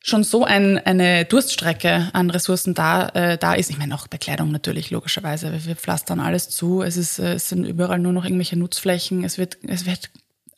schon 0.00 0.22
so 0.24 0.44
ein, 0.44 0.78
eine 0.78 1.24
Durststrecke 1.24 2.10
an 2.12 2.30
Ressourcen 2.30 2.74
da, 2.74 3.08
äh, 3.08 3.36
da 3.38 3.54
ist. 3.54 3.70
Ich 3.70 3.78
meine, 3.78 3.94
auch 3.94 4.06
Bekleidung 4.06 4.52
natürlich, 4.52 4.90
logischerweise. 4.90 5.52
Wir 5.64 5.74
pflastern 5.74 6.20
alles 6.20 6.48
zu. 6.48 6.82
Es, 6.82 6.96
ist, 6.96 7.18
äh, 7.18 7.34
es 7.34 7.48
sind 7.48 7.64
überall 7.64 7.98
nur 7.98 8.12
noch 8.12 8.24
irgendwelche 8.24 8.56
Nutzflächen. 8.56 9.24
Es 9.24 9.36
wird, 9.36 9.58
es 9.66 9.84
wird 9.84 10.10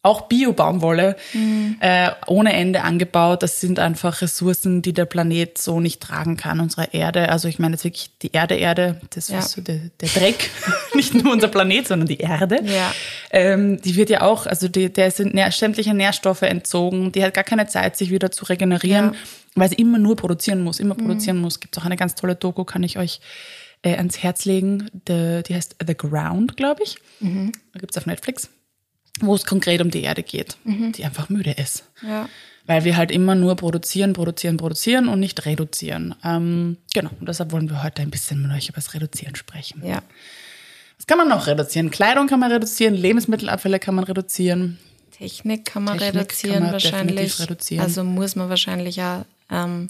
auch 0.03 0.23
Bio-Baumwolle 0.23 1.17
mhm. 1.33 1.77
äh, 1.81 2.11
ohne 2.29 2.53
Ende 2.53 2.83
angebaut. 2.83 3.43
Das 3.43 3.61
sind 3.61 3.81
einfach 3.81 4.23
Ressourcen, 4.23 4.81
die 4.81 4.93
der 4.93 5.07
Planet 5.07 5.59
so 5.59 5.81
nicht 5.81 6.01
tragen 6.01 6.37
kann, 6.37 6.61
unsere 6.61 6.89
Erde. 6.93 7.31
Also 7.31 7.49
ich 7.49 7.59
meine 7.59 7.75
jetzt 7.75 7.85
wirklich 7.85 8.11
die 8.23 8.33
Erde, 8.33 8.55
Erde, 8.55 9.01
das 9.11 9.29
ja. 9.29 9.41
ist 9.41 9.51
so 9.51 9.61
der, 9.61 9.81
der 10.01 10.09
Dreck, 10.09 10.51
nicht 10.95 11.15
nur 11.15 11.33
unser 11.33 11.49
Planet, 11.49 11.89
sondern 11.89 12.07
die 12.07 12.19
Erde. 12.19 12.61
Ja. 12.65 12.93
Ähm, 13.33 13.83
die 13.83 13.97
wird 13.97 14.09
ja 14.09 14.23
auch, 14.23 14.47
also 14.47 14.69
die, 14.69 14.93
der 14.93 15.11
sind 15.11 15.35
nähr, 15.35 15.51
sämtliche 15.51 15.95
Nährstoffe 15.95 16.43
entzogen, 16.43 17.11
die 17.11 17.25
hat 17.25 17.35
gar 17.35 17.45
keine 17.45 17.67
Zeit, 17.67 17.97
sich 17.97 18.11
wieder 18.11 18.31
zu 18.31 18.45
regenerieren, 18.45 19.15
ja. 19.15 19.19
weil 19.57 19.69
sie 19.69 19.77
immer 19.77 19.99
nur 19.99 20.15
produzieren 20.15 20.63
muss, 20.63 20.79
immer 20.79 20.95
mhm. 20.95 21.07
produzieren 21.07 21.39
muss. 21.39 21.59
Gibt 21.59 21.77
auch 21.77 21.85
eine 21.85 21.97
ganz 21.97 22.15
tolle 22.15 22.37
Doku, 22.37 22.63
kann 22.63 22.85
ich 22.85 22.99
euch 22.99 23.21
äh, 23.83 23.97
ans 23.97 24.23
Herz 24.23 24.45
legen. 24.45 24.89
Die, 24.93 25.43
die 25.43 25.55
heißt 25.57 25.75
The 25.85 25.97
Ground, 25.97 26.57
glaube 26.57 26.85
ich. 26.85 26.99
Mhm. 27.19 27.51
Gibt 27.75 27.91
es 27.91 27.99
auf 27.99 28.07
Netflix 28.07 28.49
wo 29.21 29.35
es 29.35 29.45
konkret 29.45 29.81
um 29.81 29.91
die 29.91 30.03
Erde 30.03 30.23
geht, 30.23 30.57
mhm. 30.65 30.93
die 30.93 31.05
einfach 31.05 31.29
müde 31.29 31.53
ist. 31.53 31.85
Ja. 32.03 32.29
Weil 32.67 32.85
wir 32.85 32.97
halt 32.97 33.11
immer 33.11 33.35
nur 33.35 33.57
produzieren, 33.57 34.13
produzieren, 34.13 34.59
produzieren 34.59 35.09
und 35.09 35.21
nicht 35.21 35.47
reduzieren. 35.47 36.15
Ähm, 36.23 36.77
genau, 36.93 37.11
und 37.19 37.29
deshalb 37.29 37.53
wollen 37.53 37.71
wir 37.71 37.83
heute 37.83 38.03
ein 38.03 38.11
bisschen 38.11 38.43
mit 38.43 38.53
euch 38.53 38.69
über 38.69 38.77
das 38.77 38.93
Reduzieren 38.95 39.37
sprechen. 39.37 39.83
Ja. 39.87 40.03
Was 40.99 41.07
kann 41.07 41.17
man 41.19 41.29
noch 41.29 41.47
reduzieren? 41.47 41.91
Kleidung 41.91 42.27
kann 42.27 42.41
man 42.41 42.53
reduzieren, 42.53 42.95
Lebensmittelabfälle 42.95 43.79
kann 43.79 43.95
man 43.95 44.05
reduzieren. 44.05 44.79
Technik 45.13 45.65
kann 45.65 45.85
man 45.85 45.99
Technik 45.99 46.23
reduzieren 46.23 46.55
kann 46.55 46.63
man 46.65 46.73
wahrscheinlich. 46.73 47.41
Reduzieren. 47.41 47.85
Also 47.85 48.05
muss 48.05 48.37
man 48.37 48.49
wahrscheinlich 48.49 49.01
auch. 49.03 49.25
Ähm, 49.51 49.89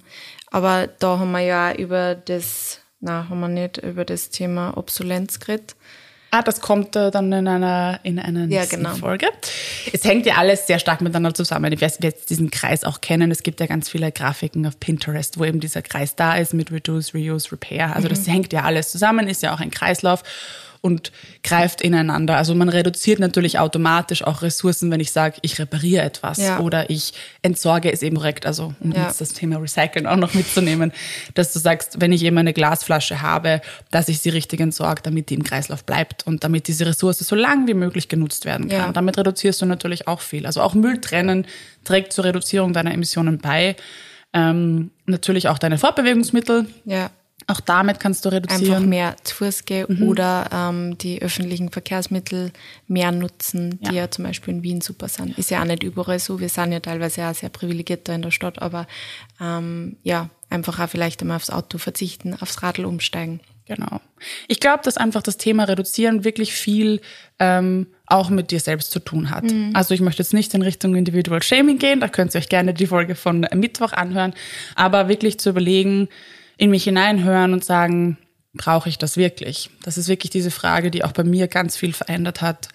aber 0.51 0.87
da 0.87 1.19
haben 1.19 1.33
wir 1.33 1.41
ja 1.41 1.75
über 1.75 2.15
das, 2.15 2.81
na, 3.01 3.29
haben 3.29 3.41
wir 3.41 3.49
nicht 3.49 3.79
über 3.79 4.05
das 4.05 4.31
Thema 4.31 4.77
Obsolenz 4.77 5.41
geredet. 5.41 5.75
Ah, 6.31 6.43
das 6.43 6.61
kommt 6.61 6.95
äh, 6.95 7.11
dann 7.11 7.33
in 7.33 7.49
einer, 7.49 8.01
in 8.03 8.19
einer 8.19 8.45
ja, 8.47 8.67
genau. 8.67 8.95
Folge. 8.95 9.29
Es 9.93 10.05
hängt 10.05 10.27
ja 10.27 10.35
alles 10.35 10.67
sehr 10.67 10.79
stark 10.79 11.01
miteinander 11.01 11.33
zusammen. 11.33 11.73
Ich 11.73 11.81
weiß, 11.81 12.03
wir 12.03 12.11
jetzt 12.11 12.29
diesen 12.29 12.51
Kreis 12.51 12.85
auch 12.85 13.01
kennen. 13.01 13.31
Es 13.31 13.43
gibt 13.43 13.61
ja 13.61 13.67
ganz 13.67 13.89
viele 13.89 14.13
Grafiken 14.13 14.67
auf 14.67 14.79
Pinterest, 14.79 15.39
wo 15.39 15.45
eben 15.45 15.61
dieser 15.61 15.81
Kreis 15.81 16.17
da 16.17 16.37
ist 16.37 16.53
mit 16.53 16.71
Reduce, 16.71 17.15
Reuse, 17.15 17.53
Repair. 17.53 17.97
Also 17.97 18.09
mhm. 18.09 18.11
das 18.11 18.27
hängt 18.27 18.53
ja 18.53 18.65
alles 18.65 18.93
zusammen, 18.93 19.27
ist 19.27 19.43
ja 19.43 19.55
auch 19.55 19.61
ein 19.61 19.71
Kreislauf 19.71 20.23
und 20.81 21.13
greift 21.43 21.81
ineinander. 21.81 22.37
Also 22.37 22.55
man 22.55 22.69
reduziert 22.69 23.19
natürlich 23.19 23.59
automatisch 23.59 24.23
auch 24.23 24.43
Ressourcen, 24.43 24.91
wenn 24.91 25.01
ich 25.01 25.13
sage, 25.13 25.39
ich 25.43 25.59
repariere 25.59 26.03
etwas 26.03 26.39
ja. 26.39 26.61
oder 26.61 26.91
ich 26.91 27.13
entsorge 27.43 27.93
es 27.93 28.03
eben 28.03 28.17
direkt. 28.17 28.47
Also 28.47 28.75
um 28.81 28.93
ja. 28.93 29.07
jetzt 29.07 29.21
das 29.21 29.33
Thema 29.33 29.57
Recyceln 29.57 30.07
auch 30.07 30.17
noch 30.17 30.35
mitzunehmen, 30.35 30.93
dass 31.35 31.53
du 31.53 31.59
sagst, 31.59 32.01
wenn 32.01 32.13
ich 32.13 32.23
eben 32.25 32.39
eine 32.39 32.53
Glasflasche 32.53 33.23
habe, 33.23 33.61
dass 33.91 34.09
ich 34.09 34.21
sie 34.21 34.31
richtig 34.31 34.61
entsorge, 34.61 35.03
damit 35.03 35.31
die 35.31 35.35
im 35.35 35.45
Kreislauf 35.45 35.85
bleibt 35.85 36.27
und 36.27 36.45
damit 36.45 36.69
diese 36.69 36.87
Ressource 36.87 37.19
so 37.19 37.35
lang 37.35 37.67
wie 37.67 37.75
möglich 37.75 38.09
genutzt 38.09 38.45
werden 38.45 38.69
kann. 38.69 38.79
Ja. 38.79 38.93
Damit 38.93 39.19
reduzierst 39.19 39.61
du 39.63 39.67
natürlich 39.67 40.09
auch 40.09 40.21
viel. 40.21 40.47
Also 40.47 40.61
auch 40.63 40.75
Müll 40.75 41.01
trennen 41.01 41.47
trägt 41.85 42.13
zur 42.13 42.25
Reduzierung 42.25 42.73
deiner 42.73 42.93
Emissionen 42.93 43.39
bei. 43.39 43.77
Ähm, 44.35 44.91
natürlich 45.07 45.49
auch 45.49 45.59
deine 45.59 45.79
Fortbewegungsmittel. 45.79 46.67
Ja 46.85 47.11
Auch 47.51 47.61
damit 47.61 47.99
kannst 47.99 48.27
du 48.27 48.29
reduzieren. 48.29 48.75
Einfach 48.75 48.87
mehr 48.87 49.17
zu 49.25 49.37
Fuß 49.37 49.65
gehen 49.65 49.87
mhm. 49.89 50.03
oder 50.07 50.51
ähm, 50.53 50.99
die 50.99 51.23
öffentlichen 51.23 51.71
Verkehrsmittel 51.71 52.53
mehr 52.87 53.11
nutzen, 53.11 53.81
die 53.81 53.95
ja. 53.95 54.03
ja. 54.03 54.11
zum 54.11 54.27
Beispiel 54.27 54.55
in 54.55 54.63
Wien 54.63 54.81
super 54.83 55.09
sind. 55.09 55.39
Ist 55.39 55.51
ja 55.51 55.63
auch 55.63 55.65
nicht 55.65 55.83
überall 55.83 56.19
so. 56.19 56.41
Wir 56.41 56.51
sind 56.51 56.73
ja 56.73 56.81
teilweise 56.81 57.25
auch 57.25 57.35
sehr 57.35 57.49
privilegiert 57.49 58.07
da 58.07 58.15
in 58.15 58.21
der 58.21 58.33
Stadt, 58.33 58.61
aber 58.61 58.87
ähm, 59.41 59.97
ja, 60.03 60.29
einfach 60.51 60.79
auch 60.79 60.91
vielleicht 60.91 61.23
einmal 61.23 61.37
aufs 61.37 61.49
Auto 61.49 61.79
verzichten, 61.79 62.37
aufs 62.39 62.63
Radl 62.63 62.85
umsteigen. 62.85 63.41
Genau. 63.65 64.01
Ich 64.47 64.61
glaube, 64.61 64.83
dass 64.83 64.99
einfach 64.99 65.23
das 65.23 65.39
Thema 65.39 65.65
Reduzieren 65.65 66.25
wirklich 66.25 66.53
viel 66.53 67.01
ähm, 67.39 67.87
auch 68.07 68.29
mit 68.29 68.51
dir 68.51 68.61
selbst 68.61 68.91
zu 68.91 68.99
tun 68.99 69.31
hat. 69.31 69.45
Mhm. 69.45 69.71
Also 69.75 69.95
ich 69.95 70.01
möchte 70.01 70.23
jetzt 70.23 70.35
nicht 70.35 70.53
in 70.53 70.63
Richtung 70.63 70.95
Individual 70.97 71.43
Shaming 71.43 71.79
gehen, 71.79 72.01
da 72.01 72.09
könnt 72.09 72.35
ihr 72.35 72.41
euch 72.41 72.49
gerne 72.49 72.75
die 72.75 72.87
Folge 72.87 73.15
von 73.15 73.47
Mittwoch 73.55 73.93
anhören, 73.93 74.35
aber 74.75 75.09
wirklich 75.09 75.39
zu 75.39 75.51
überlegen, 75.51 76.09
in 76.59 76.71
mich 76.71 76.85
hineinhören 76.85 77.55
und 77.55 77.65
sagen, 77.65 78.19
brauche 78.53 78.91
ich 78.91 78.99
das 78.99 79.17
wirklich? 79.17 79.71
Das 79.83 79.97
ist 79.97 80.09
wirklich 80.09 80.31
diese 80.31 80.51
Frage, 80.51 80.91
die 80.91 81.05
auch 81.05 81.13
bei 81.13 81.25
mir 81.25 81.49
ganz 81.49 81.77
viel 81.77 81.95
verändert 81.95 82.43
hat 82.43 82.69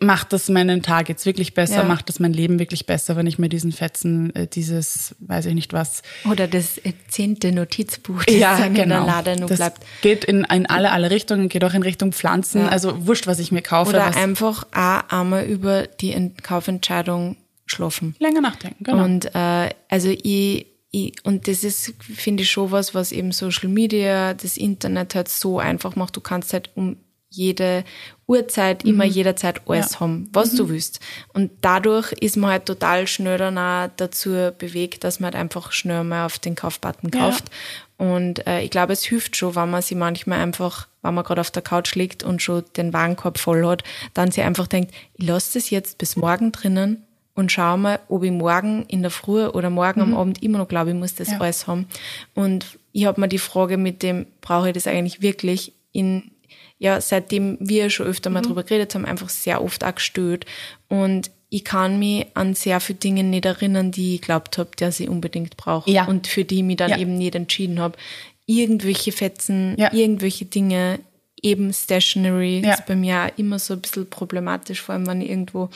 macht 0.00 0.32
das 0.32 0.48
meinen 0.48 0.82
Tag 0.82 1.08
jetzt 1.08 1.24
wirklich 1.24 1.54
besser, 1.54 1.76
ja. 1.76 1.84
macht 1.84 2.08
das 2.08 2.18
mein 2.18 2.32
Leben 2.32 2.58
wirklich 2.58 2.86
besser, 2.86 3.14
wenn 3.14 3.28
ich 3.28 3.38
mir 3.38 3.48
diesen 3.48 3.70
Fetzen, 3.70 4.34
äh, 4.34 4.48
dieses, 4.48 5.14
weiß 5.20 5.46
ich 5.46 5.54
nicht 5.54 5.72
was. 5.72 6.02
Oder 6.28 6.48
das 6.48 6.80
zehnte 7.06 7.52
Notizbuch, 7.52 8.24
das 8.24 8.34
ja, 8.34 8.56
genau. 8.56 8.68
in 8.82 8.88
der 8.88 9.00
Lade 9.04 9.36
nur 9.38 9.48
das 9.48 9.58
bleibt. 9.58 9.82
Geht 10.02 10.24
in, 10.24 10.44
in 10.44 10.66
alle, 10.66 10.90
alle 10.90 11.10
Richtungen, 11.12 11.48
geht 11.48 11.62
auch 11.62 11.74
in 11.74 11.84
Richtung 11.84 12.12
Pflanzen, 12.12 12.62
ja. 12.62 12.68
also 12.68 13.06
wurscht, 13.06 13.28
was 13.28 13.38
ich 13.38 13.52
mir 13.52 13.62
kaufe. 13.62 13.90
Oder 13.90 14.16
einfach 14.16 14.66
auch 14.74 15.08
einmal 15.10 15.44
über 15.44 15.86
die 15.86 16.32
Kaufentscheidung 16.42 17.36
schlafen. 17.66 18.16
Länger 18.18 18.40
nachdenken, 18.40 18.82
genau. 18.82 19.04
Und 19.04 19.32
äh, 19.32 19.70
also 19.88 20.08
ich 20.10 20.66
ich, 20.90 21.14
und 21.24 21.48
das 21.48 21.64
ist, 21.64 21.94
finde 22.00 22.42
ich, 22.42 22.50
schon 22.50 22.70
was, 22.70 22.94
was 22.94 23.12
eben 23.12 23.32
Social 23.32 23.68
Media, 23.68 24.34
das 24.34 24.56
Internet 24.56 25.14
halt 25.14 25.28
so 25.28 25.58
einfach 25.58 25.96
macht. 25.96 26.16
Du 26.16 26.20
kannst 26.20 26.52
halt 26.52 26.70
um 26.74 26.96
jede 27.30 27.84
Uhrzeit, 28.26 28.84
mhm. 28.84 28.90
immer 28.90 29.04
jederzeit 29.04 29.68
alles 29.68 29.94
ja. 29.94 30.00
haben, 30.00 30.30
was 30.32 30.52
mhm. 30.52 30.56
du 30.56 30.68
willst. 30.70 31.00
Und 31.34 31.50
dadurch 31.60 32.12
ist 32.12 32.36
man 32.36 32.50
halt 32.50 32.66
total 32.66 33.06
schnell 33.06 33.36
dann 33.36 33.58
auch 33.58 33.90
dazu 33.96 34.30
bewegt, 34.56 35.04
dass 35.04 35.20
man 35.20 35.32
halt 35.32 35.40
einfach 35.40 35.72
schnell 35.72 36.04
mal 36.04 36.24
auf 36.24 36.38
den 36.38 36.54
Kaufbutton 36.54 37.10
kauft. 37.10 37.44
Ja. 37.98 38.06
Und 38.06 38.46
äh, 38.46 38.62
ich 38.62 38.70
glaube, 38.70 38.92
es 38.92 39.04
hilft 39.04 39.36
schon, 39.36 39.56
wenn 39.56 39.70
man 39.70 39.82
sich 39.82 39.96
manchmal 39.96 40.40
einfach, 40.40 40.88
wenn 41.02 41.14
man 41.14 41.24
gerade 41.24 41.40
auf 41.40 41.50
der 41.50 41.62
Couch 41.62 41.94
liegt 41.96 42.22
und 42.22 42.40
schon 42.40 42.64
den 42.76 42.92
Warenkorb 42.92 43.38
voll 43.38 43.66
hat, 43.66 43.82
dann 44.14 44.30
sich 44.30 44.44
einfach 44.44 44.68
denkt, 44.68 44.94
ich 45.14 45.26
lasse 45.26 45.58
das 45.58 45.70
jetzt 45.70 45.98
bis 45.98 46.16
morgen 46.16 46.52
drinnen 46.52 47.04
und 47.38 47.52
schau 47.52 47.76
mal, 47.76 48.00
ob 48.08 48.24
ich 48.24 48.32
morgen 48.32 48.84
in 48.88 49.02
der 49.02 49.12
Früh 49.12 49.46
oder 49.46 49.70
morgen 49.70 50.00
mhm. 50.00 50.12
am 50.12 50.16
Abend 50.16 50.42
immer 50.42 50.58
noch 50.58 50.66
glaube, 50.66 50.90
ich 50.90 50.96
muss 50.96 51.14
das 51.14 51.30
ja. 51.30 51.38
alles 51.38 51.68
haben. 51.68 51.86
Und 52.34 52.66
ich 52.90 53.06
habe 53.06 53.20
mir 53.20 53.28
die 53.28 53.38
Frage 53.38 53.76
mit 53.76 54.02
dem, 54.02 54.26
brauche 54.40 54.66
ich 54.66 54.74
das 54.74 54.88
eigentlich 54.88 55.22
wirklich 55.22 55.72
in 55.92 56.32
ja, 56.80 57.00
seitdem 57.00 57.56
wir 57.60 57.90
schon 57.90 58.06
öfter 58.06 58.28
mal 58.28 58.40
mhm. 58.40 58.46
drüber 58.46 58.64
geredet 58.64 58.92
haben, 58.96 59.04
einfach 59.04 59.28
sehr 59.28 59.62
oft 59.62 59.84
auch 59.84 59.94
gestört. 59.94 60.46
Und 60.88 61.30
ich 61.48 61.64
kann 61.64 62.00
mich 62.00 62.26
an 62.34 62.54
sehr 62.54 62.80
viele 62.80 62.98
Dinge 62.98 63.22
nicht 63.22 63.44
erinnern, 63.44 63.92
die 63.92 64.16
ich 64.16 64.20
glaubt 64.20 64.58
habe, 64.58 64.70
dass 64.76 64.98
ich 64.98 65.08
unbedingt 65.08 65.56
brauche. 65.56 65.88
Ja. 65.88 66.06
Und 66.06 66.26
für 66.26 66.44
die 66.44 66.58
ich 66.58 66.64
mich 66.64 66.76
dann 66.76 66.90
ja. 66.90 66.98
eben 66.98 67.16
nicht 67.18 67.36
entschieden 67.36 67.78
habe. 67.78 67.96
Irgendwelche 68.46 69.12
Fetzen, 69.12 69.76
ja. 69.78 69.92
irgendwelche 69.92 70.44
Dinge, 70.44 70.98
eben 71.42 71.72
Stationery 71.72 72.60
ist 72.60 72.86
bei 72.86 72.96
mir 72.96 73.26
auch 73.26 73.38
immer 73.38 73.58
so 73.58 73.74
ein 73.74 73.80
bisschen 73.80 74.10
problematisch, 74.10 74.80
vor 74.80 74.94
allem 74.94 75.06
wenn 75.06 75.20
ich 75.20 75.30
irgendwo 75.30 75.68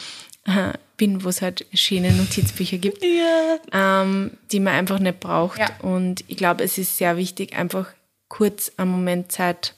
bin, 0.97 1.25
wo 1.25 1.29
es 1.29 1.43
halt 1.43 1.67
schöne 1.75 2.13
Notizbücher 2.13 2.79
gibt, 2.79 3.03
ja. 3.03 3.59
ähm, 3.73 4.33
die 4.51 4.61
man 4.61 4.75
einfach 4.75 4.99
nicht 4.99 5.21
braucht. 5.21 5.59
Ja. 5.59 5.69
Und 5.81 6.25
ich 6.29 6.37
glaube, 6.37 6.65
es 6.65 6.79
ist 6.79 6.97
sehr 6.97 7.17
wichtig, 7.17 7.57
einfach 7.57 7.89
kurz 8.29 8.71
einen 8.77 8.91
Moment 8.91 9.33
Zeit 9.33 9.75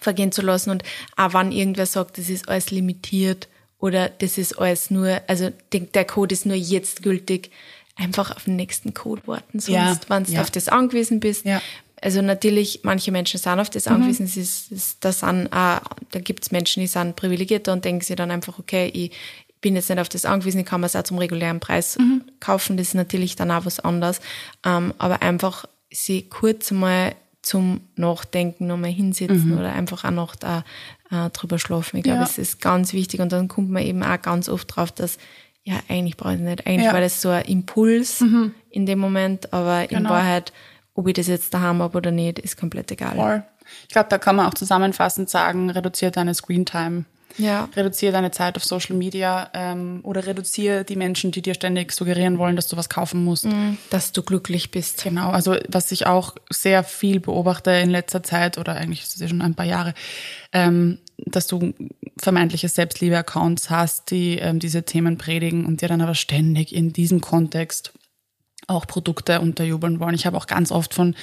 vergehen 0.00 0.32
zu 0.32 0.42
lassen. 0.42 0.70
Und 0.70 0.82
auch 1.16 1.34
wenn 1.34 1.52
irgendwer 1.52 1.86
sagt, 1.86 2.18
das 2.18 2.28
ist 2.28 2.48
alles 2.48 2.70
limitiert 2.70 3.48
oder 3.78 4.08
das 4.08 4.38
ist 4.38 4.58
alles 4.58 4.90
nur, 4.90 5.20
also 5.26 5.50
der 5.72 6.04
Code 6.04 6.32
ist 6.32 6.46
nur 6.46 6.56
jetzt 6.56 7.02
gültig, 7.02 7.50
einfach 7.96 8.34
auf 8.34 8.44
den 8.44 8.56
nächsten 8.56 8.94
Code 8.94 9.22
warten, 9.26 9.58
sonst, 9.60 9.74
ja, 9.74 9.98
wenn 10.08 10.24
du 10.24 10.40
auf 10.40 10.50
das 10.50 10.68
angewiesen 10.68 11.20
bist. 11.20 11.44
Ja. 11.44 11.60
Also 12.00 12.22
natürlich, 12.22 12.80
manche 12.84 13.10
Menschen 13.10 13.38
sind 13.38 13.58
auf 13.58 13.70
das 13.70 13.86
mhm. 13.86 13.94
angewiesen. 13.94 14.26
Es 14.26 14.36
ist, 14.36 14.72
es, 14.72 15.00
das 15.00 15.20
sind 15.20 15.48
auch, 15.52 15.80
da 16.10 16.20
gibt 16.20 16.44
es 16.44 16.52
Menschen, 16.52 16.80
die 16.80 16.86
sind 16.86 17.16
privilegierter 17.16 17.72
und 17.72 17.84
denken 17.84 18.04
sich 18.04 18.16
dann 18.16 18.30
einfach, 18.30 18.58
okay, 18.58 18.88
ich 18.92 19.12
bin 19.60 19.74
jetzt 19.74 19.88
nicht 19.88 19.98
auf 19.98 20.08
das 20.08 20.24
angewiesen, 20.24 20.60
ich 20.60 20.66
kann 20.66 20.80
mir 20.80 20.86
es 20.86 20.96
auch 20.96 21.02
zum 21.02 21.18
regulären 21.18 21.60
Preis 21.60 21.98
mhm. 21.98 22.22
kaufen. 22.40 22.76
Das 22.76 22.88
ist 22.88 22.94
natürlich 22.94 23.36
dann 23.36 23.50
auch 23.50 23.64
was 23.64 23.80
anderes. 23.80 24.20
Ähm, 24.64 24.94
aber 24.98 25.22
einfach 25.22 25.66
sie 25.90 26.22
kurz 26.22 26.70
mal 26.70 27.14
zum 27.42 27.80
Nachdenken 27.96 28.66
nochmal 28.66 28.90
hinsetzen 28.90 29.52
mhm. 29.52 29.58
oder 29.58 29.72
einfach 29.72 30.04
auch 30.04 30.10
noch 30.10 30.36
da 30.36 30.64
äh, 31.10 31.30
drüber 31.30 31.58
schlafen. 31.58 31.96
Ich 31.96 32.02
glaube, 32.02 32.20
ja. 32.20 32.24
es 32.24 32.38
ist 32.38 32.60
ganz 32.60 32.92
wichtig 32.92 33.20
und 33.20 33.32
dann 33.32 33.48
kommt 33.48 33.70
man 33.70 33.82
eben 33.82 34.02
auch 34.02 34.20
ganz 34.20 34.48
oft 34.48 34.74
drauf, 34.74 34.92
dass 34.92 35.18
ja, 35.64 35.80
eigentlich 35.88 36.16
brauche 36.16 36.34
ich 36.34 36.40
nicht. 36.40 36.66
Eigentlich 36.66 36.86
ja. 36.86 36.92
war 36.92 37.00
das 37.00 37.20
so 37.20 37.28
ein 37.28 37.44
Impuls 37.44 38.20
mhm. 38.20 38.54
in 38.70 38.86
dem 38.86 38.98
Moment, 38.98 39.52
aber 39.52 39.86
genau. 39.86 40.00
in 40.00 40.08
Wahrheit, 40.08 40.52
ob 40.94 41.08
ich 41.08 41.14
das 41.14 41.26
jetzt 41.26 41.52
daheim 41.52 41.82
habe 41.82 41.98
oder 41.98 42.10
nicht, 42.10 42.38
ist 42.38 42.56
komplett 42.56 42.90
egal. 42.90 43.16
Voll. 43.16 43.42
Ich 43.82 43.92
glaube, 43.92 44.08
da 44.08 44.18
kann 44.18 44.36
man 44.36 44.46
auch 44.46 44.54
zusammenfassend 44.54 45.28
sagen, 45.28 45.68
reduziert 45.70 46.16
deine 46.16 46.34
Screentime 46.34 47.04
ja. 47.36 47.68
Reduziere 47.76 48.12
deine 48.12 48.30
Zeit 48.30 48.56
auf 48.56 48.64
Social 48.64 48.96
Media 48.96 49.50
ähm, 49.54 50.00
oder 50.02 50.26
reduziere 50.26 50.84
die 50.84 50.96
Menschen, 50.96 51.30
die 51.30 51.42
dir 51.42 51.54
ständig 51.54 51.92
suggerieren 51.92 52.38
wollen, 52.38 52.56
dass 52.56 52.68
du 52.68 52.76
was 52.76 52.88
kaufen 52.88 53.24
musst. 53.24 53.44
Mhm, 53.44 53.78
dass 53.90 54.12
du 54.12 54.22
glücklich 54.22 54.70
bist. 54.70 55.02
Genau, 55.04 55.30
also 55.30 55.56
was 55.68 55.92
ich 55.92 56.06
auch 56.06 56.34
sehr 56.50 56.84
viel 56.84 57.20
beobachte 57.20 57.70
in 57.70 57.90
letzter 57.90 58.22
Zeit 58.22 58.58
oder 58.58 58.74
eigentlich 58.74 59.02
ist 59.02 59.14
es 59.14 59.20
ja 59.20 59.28
schon 59.28 59.42
ein 59.42 59.54
paar 59.54 59.66
Jahre, 59.66 59.94
ähm, 60.52 60.98
dass 61.18 61.46
du 61.46 61.74
vermeintliche 62.18 62.68
Selbstliebe-Accounts 62.68 63.70
hast, 63.70 64.10
die 64.10 64.38
ähm, 64.38 64.58
diese 64.58 64.84
Themen 64.84 65.18
predigen 65.18 65.66
und 65.66 65.82
dir 65.82 65.88
dann 65.88 66.00
aber 66.00 66.14
ständig 66.14 66.74
in 66.74 66.92
diesem 66.92 67.20
Kontext 67.20 67.92
auch 68.66 68.86
Produkte 68.86 69.40
unterjubeln 69.40 70.00
wollen. 70.00 70.14
Ich 70.14 70.26
habe 70.26 70.36
auch 70.36 70.46
ganz 70.46 70.70
oft 70.70 70.94
von 70.94 71.14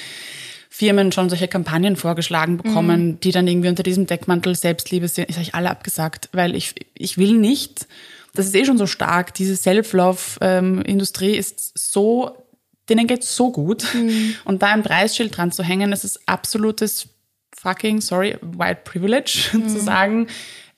Firmen 0.75 1.13
schon 1.13 1.29
solche 1.29 1.47
Kampagnen 1.47 1.95
vorgeschlagen 1.95 2.57
bekommen, 2.57 3.07
mhm. 3.07 3.19
die 3.21 3.31
dann 3.31 3.47
irgendwie 3.47 3.69
unter 3.69 3.81
diesem 3.81 4.07
Deckmantel 4.07 4.55
Selbstliebe 4.55 5.07
sind. 5.07 5.29
Ich 5.29 5.37
sage 5.37 5.53
alle 5.53 5.69
abgesagt, 5.69 6.27
weil 6.33 6.53
ich, 6.53 6.75
ich 6.97 7.17
will 7.17 7.37
nicht. 7.37 7.87
Das 8.33 8.45
ist 8.45 8.55
eh 8.55 8.65
schon 8.65 8.77
so 8.77 8.85
stark. 8.85 9.33
Diese 9.35 9.55
Self-Love-Industrie 9.55 11.31
ähm, 11.31 11.39
ist 11.39 11.71
so, 11.75 12.45
denen 12.89 13.07
geht's 13.07 13.33
so 13.37 13.53
gut. 13.53 13.85
Mhm. 13.93 14.35
Und 14.43 14.63
da 14.63 14.73
ein 14.73 14.83
Preisschild 14.83 15.37
dran 15.37 15.53
zu 15.53 15.63
hängen, 15.63 15.91
das 15.91 16.03
ist 16.03 16.27
absolutes 16.27 17.07
fucking, 17.55 18.01
sorry, 18.01 18.35
white 18.41 18.81
privilege, 18.83 19.51
mhm. 19.53 19.69
zu 19.69 19.79
sagen, 19.79 20.27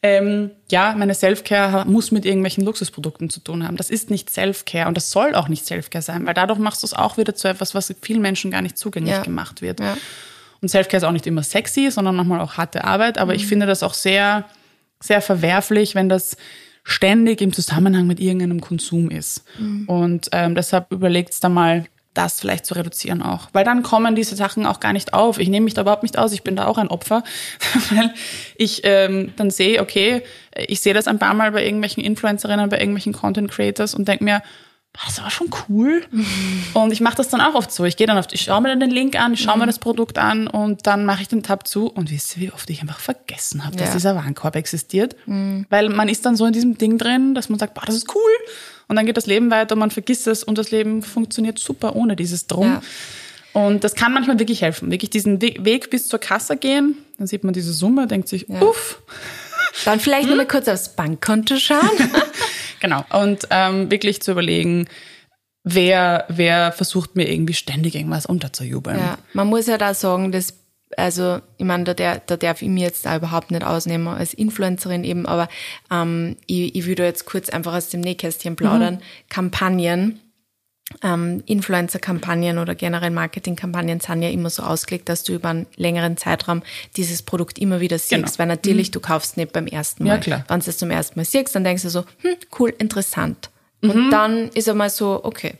ähm, 0.04 0.51
ja, 0.70 0.94
meine 0.96 1.16
Self-Care 1.16 1.86
muss 1.86 2.12
mit 2.12 2.25
irgendwelchen 2.25 2.63
Luxusprodukten 2.63 3.30
zu 3.30 3.39
tun 3.39 3.66
haben. 3.66 3.77
Das 3.77 3.89
ist 3.89 4.12
nicht 4.12 4.30
Self-Care 4.30 4.88
und 4.88 4.96
das 4.96 5.10
soll 5.10 5.34
auch 5.34 5.48
nicht 5.48 5.66
Self-Care 5.66 6.04
sein, 6.04 6.25
weil 6.25 6.36
dadurch 6.36 6.60
machst 6.60 6.84
du 6.84 6.88
es 6.88 6.94
auch 6.94 7.18
wieder 7.18 7.34
zu 7.34 7.48
etwas, 7.48 7.74
was 7.74 7.94
vielen 8.01 8.22
Menschen 8.22 8.51
gar 8.51 8.62
nicht 8.62 8.77
zugänglich 8.77 9.16
ja. 9.16 9.24
gemacht 9.24 9.62
wird. 9.62 9.80
Ja. 9.80 9.98
Und 10.62 10.70
Self-Care 10.70 10.98
ist 10.98 11.04
auch 11.04 11.12
nicht 11.12 11.25
immer 11.25 11.44
sexy, 11.44 11.89
sondern 11.89 12.16
manchmal 12.16 12.42
auch 12.42 12.58
harte 12.58 12.84
Arbeit, 12.84 13.18
aber 13.18 13.34
mhm. 13.34 13.38
ich 13.38 13.48
finde 13.48 13.66
das 13.66 13.82
auch 13.82 13.94
sehr, 13.94 14.46
sehr 15.00 15.22
verwerflich, 15.22 15.96
wenn 15.96 16.10
das 16.10 16.38
ständig 16.84 17.42
im 17.42 17.51
Zusammenhang 17.51 18.08
mit 18.08 18.20
irgendeinem 18.20 18.62
Konsum 18.62 19.10
ist. 19.10 19.44
Mhm. 19.60 19.86
Und 19.89 20.30
ähm, 20.32 20.56
deshalb 20.56 20.92
überlegt 20.92 21.44
da 21.44 21.50
mal, 21.50 21.86
das 22.18 22.40
vielleicht 22.40 22.66
zu 22.66 22.74
reduzieren 22.74 23.22
auch. 23.22 23.50
Weil 23.54 23.64
dann 23.64 23.84
kommen 23.84 24.16
diese 24.16 24.36
Sachen 24.36 24.66
auch 24.66 24.80
gar 24.80 24.94
nicht 24.94 25.14
auf. 25.14 25.40
Ich 25.40 25.50
nehme 25.50 25.66
mich 25.66 25.74
da 25.74 25.82
überhaupt 25.82 26.04
nicht 26.04 26.18
aus, 26.18 26.34
ich 26.34 26.44
bin 26.44 26.56
da 26.56 26.66
auch 26.66 26.78
ein 26.78 26.88
Opfer, 26.88 27.24
weil 27.92 28.14
ich 28.56 28.82
ähm, 28.84 29.34
dann 29.36 29.52
sehe, 29.52 29.82
okay, 29.82 30.24
ich 30.56 30.82
sehe 30.82 30.94
das 30.94 31.08
ein 31.08 31.20
paar 31.20 31.34
Mal 31.34 31.52
bei 31.52 31.64
irgendwelchen 31.64 32.04
Influencerinnen, 32.04 32.70
bei 32.70 32.80
irgendwelchen 32.80 33.14
Content 33.14 33.52
Creators 33.52 33.94
und 33.94 34.08
denke 34.08 34.24
mir, 34.24 34.42
das 35.06 35.22
war 35.22 35.30
schon 35.30 35.50
cool. 35.70 36.04
Mhm. 36.10 36.26
Und 36.74 36.92
ich 36.92 37.02
mache 37.02 37.18
das 37.18 37.30
dann 37.30 37.40
auch 37.40 37.54
oft 37.54 37.72
so. 37.72 37.86
Ich 37.86 37.98
gehe 37.98 38.08
dann 38.08 38.18
auf, 38.18 38.26
ich 38.32 38.42
schaue 38.42 38.62
mir 38.62 38.70
dann 38.70 38.80
den 38.80 38.90
Link 38.90 39.20
an, 39.20 39.34
ich 39.34 39.42
schaue 39.42 39.56
mhm. 39.56 39.62
mir 39.62 39.66
das 39.68 39.80
Produkt 39.80 40.18
an 40.18 40.48
und 40.48 40.88
dann 40.88 41.06
mache 41.06 41.22
ich 41.22 41.28
den 41.28 41.44
Tab 41.44 41.68
zu 41.68 41.88
und 41.88 42.10
wisst 42.10 42.36
ihr, 42.36 42.44
wie 42.44 42.52
oft 42.52 42.70
ich 42.70 42.82
einfach 42.82 43.00
vergessen 43.00 43.64
habe, 43.64 43.76
ja. 43.78 43.84
dass 43.84 43.94
dieser 43.94 44.16
Warenkorb 44.16 44.56
existiert. 44.56 45.16
Mhm. 45.28 45.68
Weil 45.70 45.90
man 45.90 46.10
ist 46.10 46.26
dann 46.26 46.36
so 46.36 46.46
in 46.46 46.54
diesem 46.54 46.78
Ding 46.78 46.98
drin, 46.98 47.36
dass 47.36 47.50
man 47.50 47.60
sagt, 47.60 47.76
boah, 47.76 47.84
das 47.86 47.96
ist 47.96 48.16
cool. 48.16 48.32
Und 48.88 48.96
dann 48.96 49.06
geht 49.06 49.17
das 49.17 49.25
Leben 49.25 49.51
weiter, 49.51 49.75
man 49.75 49.91
vergisst 49.91 50.27
es 50.27 50.44
und 50.44 50.58
das 50.58 50.72
Leben 50.72 51.01
funktioniert 51.01 51.60
super 51.60 51.96
ohne 51.96 52.15
dieses 52.15 52.48
Drum. 52.48 52.67
Ja. 52.67 52.82
Und 53.53 53.84
das 53.84 53.96
kann 53.96 54.13
manchmal 54.13 54.39
wirklich 54.39 54.62
helfen. 54.62 54.91
Wirklich 54.91 55.10
diesen 55.10 55.41
Weg 55.41 55.89
bis 55.89 56.08
zur 56.08 56.20
Kasse 56.20 56.58
gehen, 56.58 56.98
dann 57.17 57.27
sieht 57.27 57.44
man 57.44 57.53
diese 57.53 57.74
Summe, 57.74 58.08
denkt 58.08 58.29
sich, 58.29 58.46
ja. 58.48 58.62
uff. 58.62 59.01
Dann 59.86 60.00
vielleicht 60.00 60.24
hm? 60.24 60.29
nur 60.29 60.38
mal 60.38 60.48
kurz 60.48 60.67
aufs 60.67 60.89
Bankkonto 60.89 61.58
schauen. 61.58 61.89
genau. 62.79 63.03
Und 63.12 63.48
ähm, 63.50 63.91
wirklich 63.91 64.22
zu 64.22 64.32
überlegen, 64.32 64.88
wer, 65.63 66.25
wer 66.29 66.72
versucht 66.72 67.15
mir 67.15 67.29
irgendwie 67.29 67.53
ständig 67.53 67.96
irgendwas 67.96 68.25
unterzujubeln. 68.25 68.98
Ja, 68.98 69.17
man 69.34 69.48
muss 69.48 69.67
ja 69.67 69.77
da 69.77 69.94
sagen, 69.94 70.32
das 70.32 70.53
also 70.96 71.41
ich 71.58 71.65
meine, 71.65 71.84
da, 71.84 71.94
der, 71.94 72.22
da 72.25 72.38
darf 72.38 72.62
ich 72.62 72.70
mir 72.70 72.84
jetzt 72.84 73.06
da 73.06 73.17
überhaupt 73.17 73.51
nicht 73.51 73.63
ausnehmen 73.63 74.08
als 74.08 74.34
Influencerin 74.34 75.03
eben, 75.03 75.25
aber 75.25 75.50
ähm, 75.91 76.38
ich, 76.46 76.75
ich 76.75 76.86
würde 76.86 77.03
jetzt 77.03 77.25
kurz 77.25 77.50
einfach 77.50 77.74
aus 77.74 77.89
dem 77.89 78.01
Nähkästchen 78.01 78.56
plaudern. 78.56 78.96
Mhm. 78.96 79.00
Kampagnen 79.29 80.20
ähm, 81.03 81.44
Influencer-Kampagnen 81.46 82.58
oder 82.60 82.74
generell 82.74 83.10
Marketing-Kampagnen 83.10 84.00
sind 84.00 84.22
ja 84.22 84.29
immer 84.29 84.50
so 84.50 84.63
ausgelegt, 84.63 85.10
dass 85.10 85.24
du 85.24 85.34
über 85.34 85.50
einen 85.50 85.67
längeren 85.75 86.15
Zeitraum 86.15 86.63
dieses 86.96 87.24
Produkt 87.24 87.60
immer 87.60 87.82
wieder 87.82 88.00
siehst. 88.00 88.12
Genau. 88.12 88.38
Weil 88.38 88.48
natürlich, 88.48 88.89
mhm. 88.89 88.94
du 88.94 89.00
kaufst 89.01 89.38
nicht 89.38 89.51
beim 89.51 89.67
ersten 89.67 90.06
Mal. 90.06 90.12
Ja, 90.12 90.17
klar. 90.17 90.46
Wenn 90.48 90.60
du 90.62 90.70
es 90.70 90.77
zum 90.77 90.89
ersten 90.89 91.20
Mal 91.20 91.25
siehst, 91.25 91.56
dann 91.56 91.63
denkst 91.65 91.84
du 91.84 91.89
so, 91.89 92.06
hm, 92.22 92.36
cool, 92.58 92.74
interessant. 92.77 93.50
Mhm. 93.82 93.89
Und 93.91 94.12
dann 94.12 94.48
ist 94.50 94.70
einmal 94.70 94.89
so, 94.89 95.20
okay, 95.24 95.56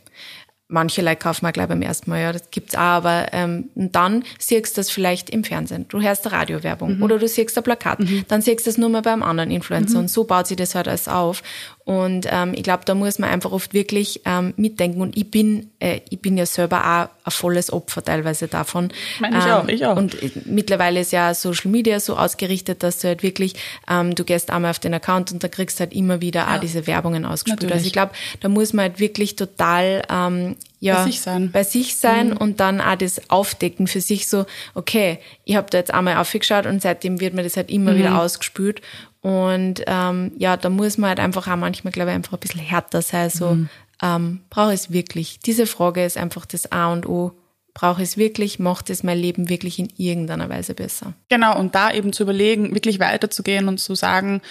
Manche 0.70 1.02
Leute 1.02 1.18
kaufen 1.18 1.46
wir 1.46 1.54
gleich 1.54 1.68
beim 1.68 1.82
ersten 1.82 2.10
Mal, 2.10 2.22
ja, 2.22 2.34
das 2.34 2.52
gibt's 2.52 2.76
auch, 2.76 2.80
aber 2.80 3.28
ähm, 3.32 3.70
dann 3.76 4.24
siehst 4.38 4.76
du 4.76 4.82
das 4.82 4.90
vielleicht 4.90 5.30
im 5.30 5.46
Fernsehen. 5.46 5.86
Du 5.88 6.02
hörst 6.02 6.28
eine 6.28 6.36
Radiowerbung 6.36 6.98
mhm. 6.98 7.04
oder 7.04 7.20
du 7.20 7.28
siehst 7.28 7.58
ein 7.58 7.64
Plakat. 7.64 8.02
Mhm. 8.02 8.26
Dann 8.28 8.42
siehst 8.42 8.66
du 8.66 8.70
das 8.70 8.78
nur 8.78 8.90
mal 8.90 9.02
beim 9.02 9.24
anderen 9.24 9.50
Influencer 9.50 9.96
mhm. 9.96 10.04
und 10.04 10.08
so 10.10 10.26
baut 10.26 10.48
sich 10.48 10.58
das 10.58 10.76
halt 10.76 10.90
alles 10.90 11.08
auf. 11.08 11.42
Und 11.88 12.28
ähm, 12.30 12.52
ich 12.54 12.64
glaube, 12.64 12.84
da 12.84 12.96
muss 12.96 13.18
man 13.18 13.30
einfach 13.30 13.54
oft 13.54 13.74
wirklich 13.74 14.20
ähm, 14.26 14.54
mitdenken. 14.58 15.00
Und 15.00 15.16
ich 15.16 15.32
bin, 15.32 15.72
äh, 15.80 16.02
ich 16.10 16.20
bin 16.20 16.36
ja 16.36 16.46
selber 16.46 16.82
auch 16.82 17.26
ein 17.26 17.32
volles 17.32 17.72
Opfer 17.72 18.04
teilweise 18.04 18.50
davon. 18.50 18.90
Meine 19.22 19.38
ich 19.38 19.46
ähm, 19.46 19.52
auch, 19.52 19.68
ich 19.70 19.86
auch. 19.86 19.96
Und 19.96 20.18
mittlerweile 20.46 21.00
ist 21.00 21.14
ja 21.14 21.34
Social 21.34 21.72
Media 21.72 22.02
so 22.02 22.18
ausgerichtet, 22.18 22.84
dass 22.84 23.00
du 23.00 23.08
halt 23.08 23.24
wirklich, 23.24 23.54
ähm, 23.90 24.16
du 24.16 24.26
gehst 24.26 24.52
einmal 24.52 24.72
auf 24.72 24.80
den 24.80 24.94
Account 24.96 25.32
und 25.32 25.46
da 25.46 25.48
kriegst 25.48 25.80
halt 25.80 25.94
immer 25.94 26.20
wieder 26.20 26.42
ja. 26.42 26.58
auch 26.58 26.60
diese 26.60 26.88
Werbungen 26.88 27.24
ausgespielt. 27.24 27.62
Natürlich. 27.62 27.74
Also 27.76 27.88
ich 27.88 27.94
glaube, 27.94 28.12
da 28.42 28.50
muss 28.50 28.74
man 28.74 28.84
halt 28.84 29.00
wirklich 29.00 29.38
total 29.38 30.02
ähm, 30.12 30.57
ja, 30.80 30.96
bei 30.96 31.04
sich 31.06 31.22
sein, 31.22 31.52
bei 31.52 31.64
sich 31.64 31.96
sein 31.96 32.30
mhm. 32.30 32.38
und 32.38 32.60
dann 32.60 32.82
auch 32.82 32.96
das 32.96 33.30
Aufdecken 33.30 33.88
für 33.88 34.02
sich 34.02 34.28
so, 34.28 34.46
okay, 34.76 35.20
ich 35.44 35.56
habe 35.56 35.70
da 35.70 35.78
jetzt 35.80 35.94
einmal 35.94 36.18
aufgeschaut 36.18 36.66
und 36.66 36.82
seitdem 36.82 37.20
wird 37.20 37.34
mir 37.34 37.44
das 37.44 37.58
halt 37.58 37.72
immer 37.72 37.94
mhm. 37.94 37.98
wieder 37.98 38.22
ausgespült 38.22 38.82
und 39.22 39.84
ähm, 39.88 40.32
ja, 40.38 40.56
da 40.56 40.70
muss 40.70 40.98
man 40.98 41.10
halt 41.10 41.20
einfach 41.20 41.48
auch 41.48 41.58
manchmal, 41.58 41.92
glaube 41.92 42.12
ich, 42.12 42.16
einfach 42.16 42.34
ein 42.34 42.40
bisschen 42.40 42.62
härter 42.62 43.02
sein. 43.02 43.30
So, 43.30 43.56
mhm. 43.56 43.70
ähm, 44.02 44.40
brauche 44.50 44.74
ich 44.74 44.82
es 44.82 44.92
wirklich? 44.92 45.40
Diese 45.40 45.68
Frage 45.68 46.06
ist 46.06 46.18
einfach 46.18 46.46
das 46.46 46.72
A 46.72 46.94
und 46.94 47.06
O. 47.08 47.34
Brauche 47.74 48.02
ich 48.02 48.10
es 48.10 48.18
wirklich? 48.18 48.58
Macht 48.58 48.90
es 48.90 49.04
mein 49.04 49.18
Leben 49.18 49.50
wirklich 49.50 49.80
in 49.80 49.90
irgendeiner 49.98 50.48
Weise 50.48 50.74
besser? 50.74 51.14
Genau, 51.30 51.60
und 51.60 51.76
da 51.76 51.92
eben 51.92 52.14
zu 52.14 52.24
überlegen, 52.24 52.74
wirklich 52.74 53.00
weiterzugehen 53.00 53.68
und 53.68 53.80
zu 53.80 53.96
sagen, 53.96 54.42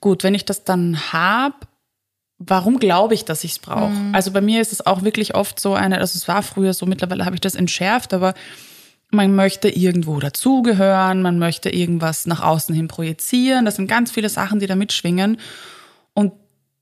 gut, 0.00 0.22
wenn 0.22 0.34
ich 0.34 0.44
das 0.44 0.64
dann 0.64 1.12
habe, 1.12 1.56
warum 2.38 2.78
glaube 2.78 3.14
ich, 3.14 3.24
dass 3.24 3.44
ich 3.44 3.52
es 3.52 3.58
brauche? 3.58 3.90
Mhm. 3.90 4.14
Also 4.14 4.30
bei 4.30 4.40
mir 4.40 4.60
ist 4.60 4.72
es 4.72 4.84
auch 4.84 5.02
wirklich 5.02 5.34
oft 5.34 5.58
so 5.58 5.74
eine, 5.74 5.98
also 5.98 6.16
es 6.16 6.28
war 6.28 6.42
früher 6.42 6.74
so, 6.74 6.86
mittlerweile 6.86 7.24
habe 7.24 7.36
ich 7.36 7.40
das 7.40 7.54
entschärft, 7.54 8.12
aber 8.12 8.34
man 9.10 9.34
möchte 9.34 9.68
irgendwo 9.68 10.18
dazugehören, 10.18 11.22
man 11.22 11.38
möchte 11.38 11.70
irgendwas 11.70 12.26
nach 12.26 12.42
außen 12.42 12.74
hin 12.74 12.88
projizieren. 12.88 13.64
Das 13.64 13.76
sind 13.76 13.86
ganz 13.86 14.10
viele 14.10 14.28
Sachen, 14.28 14.58
die 14.58 14.66
da 14.66 14.74
mitschwingen. 14.74 15.38
Und 16.12 16.32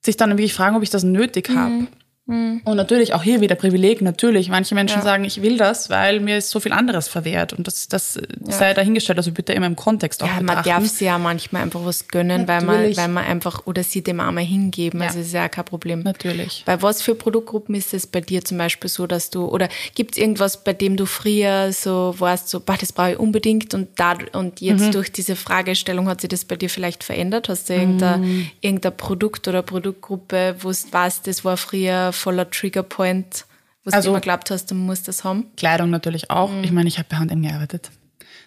sich 0.04 0.16
dann 0.16 0.30
wirklich 0.30 0.54
fragen, 0.54 0.76
ob 0.76 0.82
ich 0.82 0.90
das 0.90 1.02
nötig 1.02 1.50
habe. 1.50 1.70
Mhm. 1.70 1.88
Mhm. 2.26 2.62
Und 2.64 2.76
natürlich 2.76 3.12
auch 3.12 3.22
hier 3.22 3.42
wieder 3.42 3.54
Privileg, 3.54 4.00
natürlich. 4.00 4.48
Manche 4.48 4.74
Menschen 4.74 4.98
ja. 4.98 5.02
sagen, 5.02 5.24
ich 5.24 5.42
will 5.42 5.58
das, 5.58 5.90
weil 5.90 6.20
mir 6.20 6.38
ist 6.38 6.48
so 6.48 6.58
viel 6.58 6.72
anderes 6.72 7.06
verwehrt. 7.06 7.52
Und 7.52 7.66
das, 7.66 7.88
das 7.88 8.14
ja. 8.16 8.52
sei 8.52 8.72
dahingestellt, 8.72 9.18
also 9.18 9.30
bitte 9.30 9.52
immer 9.52 9.66
im 9.66 9.76
Kontext 9.76 10.22
auch 10.22 10.28
Ja, 10.28 10.40
betrachten. 10.40 10.68
man 10.68 10.82
darf 10.82 10.90
sie 10.90 11.04
ja 11.04 11.18
manchmal 11.18 11.62
einfach 11.62 11.84
was 11.84 12.08
gönnen, 12.08 12.48
weil 12.48 12.62
man, 12.62 12.96
weil 12.96 13.08
man 13.08 13.24
einfach, 13.24 13.66
oder 13.66 13.82
sie 13.82 14.02
dem 14.02 14.20
einmal 14.20 14.44
hingeben. 14.44 15.00
Ja. 15.00 15.08
Also 15.08 15.18
das 15.18 15.28
ist 15.28 15.34
ja 15.34 15.48
kein 15.50 15.66
Problem. 15.66 16.00
Natürlich. 16.00 16.62
Bei 16.64 16.80
was 16.80 17.02
für 17.02 17.14
Produktgruppen 17.14 17.74
ist 17.74 17.92
es 17.92 18.06
bei 18.06 18.22
dir 18.22 18.42
zum 18.42 18.56
Beispiel 18.56 18.88
so, 18.88 19.06
dass 19.06 19.28
du, 19.28 19.44
oder 19.44 19.68
gibt 19.94 20.12
es 20.12 20.18
irgendwas, 20.18 20.64
bei 20.64 20.72
dem 20.72 20.96
du 20.96 21.04
früher 21.04 21.72
so 21.74 22.14
warst, 22.18 22.48
so, 22.48 22.60
bah, 22.60 22.76
das 22.80 22.92
brauche 22.92 23.12
ich 23.12 23.18
unbedingt 23.18 23.74
und 23.74 23.88
da, 23.96 24.16
und 24.32 24.62
jetzt 24.62 24.86
mhm. 24.86 24.92
durch 24.92 25.12
diese 25.12 25.36
Fragestellung 25.36 26.08
hat 26.08 26.22
sich 26.22 26.30
das 26.30 26.46
bei 26.46 26.56
dir 26.56 26.70
vielleicht 26.70 27.04
verändert? 27.04 27.50
Hast 27.50 27.68
du 27.68 27.74
irgendein, 27.74 28.20
mhm. 28.22 28.50
irgendein 28.62 28.96
Produkt 28.96 29.46
oder 29.46 29.62
Produktgruppe, 29.62 30.56
wo 30.60 30.70
du 30.70 30.76
weißt, 30.90 31.26
das 31.26 31.44
war 31.44 31.58
früher 31.58 32.13
voller 32.14 32.50
Triggerpoint, 32.50 33.46
wo 33.84 33.90
also, 33.90 34.08
du 34.08 34.14
immer 34.14 34.20
glaubt 34.20 34.50
hast, 34.50 34.70
du 34.70 34.74
musst 34.74 35.08
das 35.08 35.24
haben? 35.24 35.46
Kleidung 35.56 35.90
natürlich 35.90 36.30
auch. 36.30 36.50
Mhm. 36.50 36.64
Ich 36.64 36.72
meine, 36.72 36.88
ich 36.88 36.98
habe 36.98 37.08
bei 37.10 37.16
H&M 37.16 37.42
gearbeitet. 37.42 37.90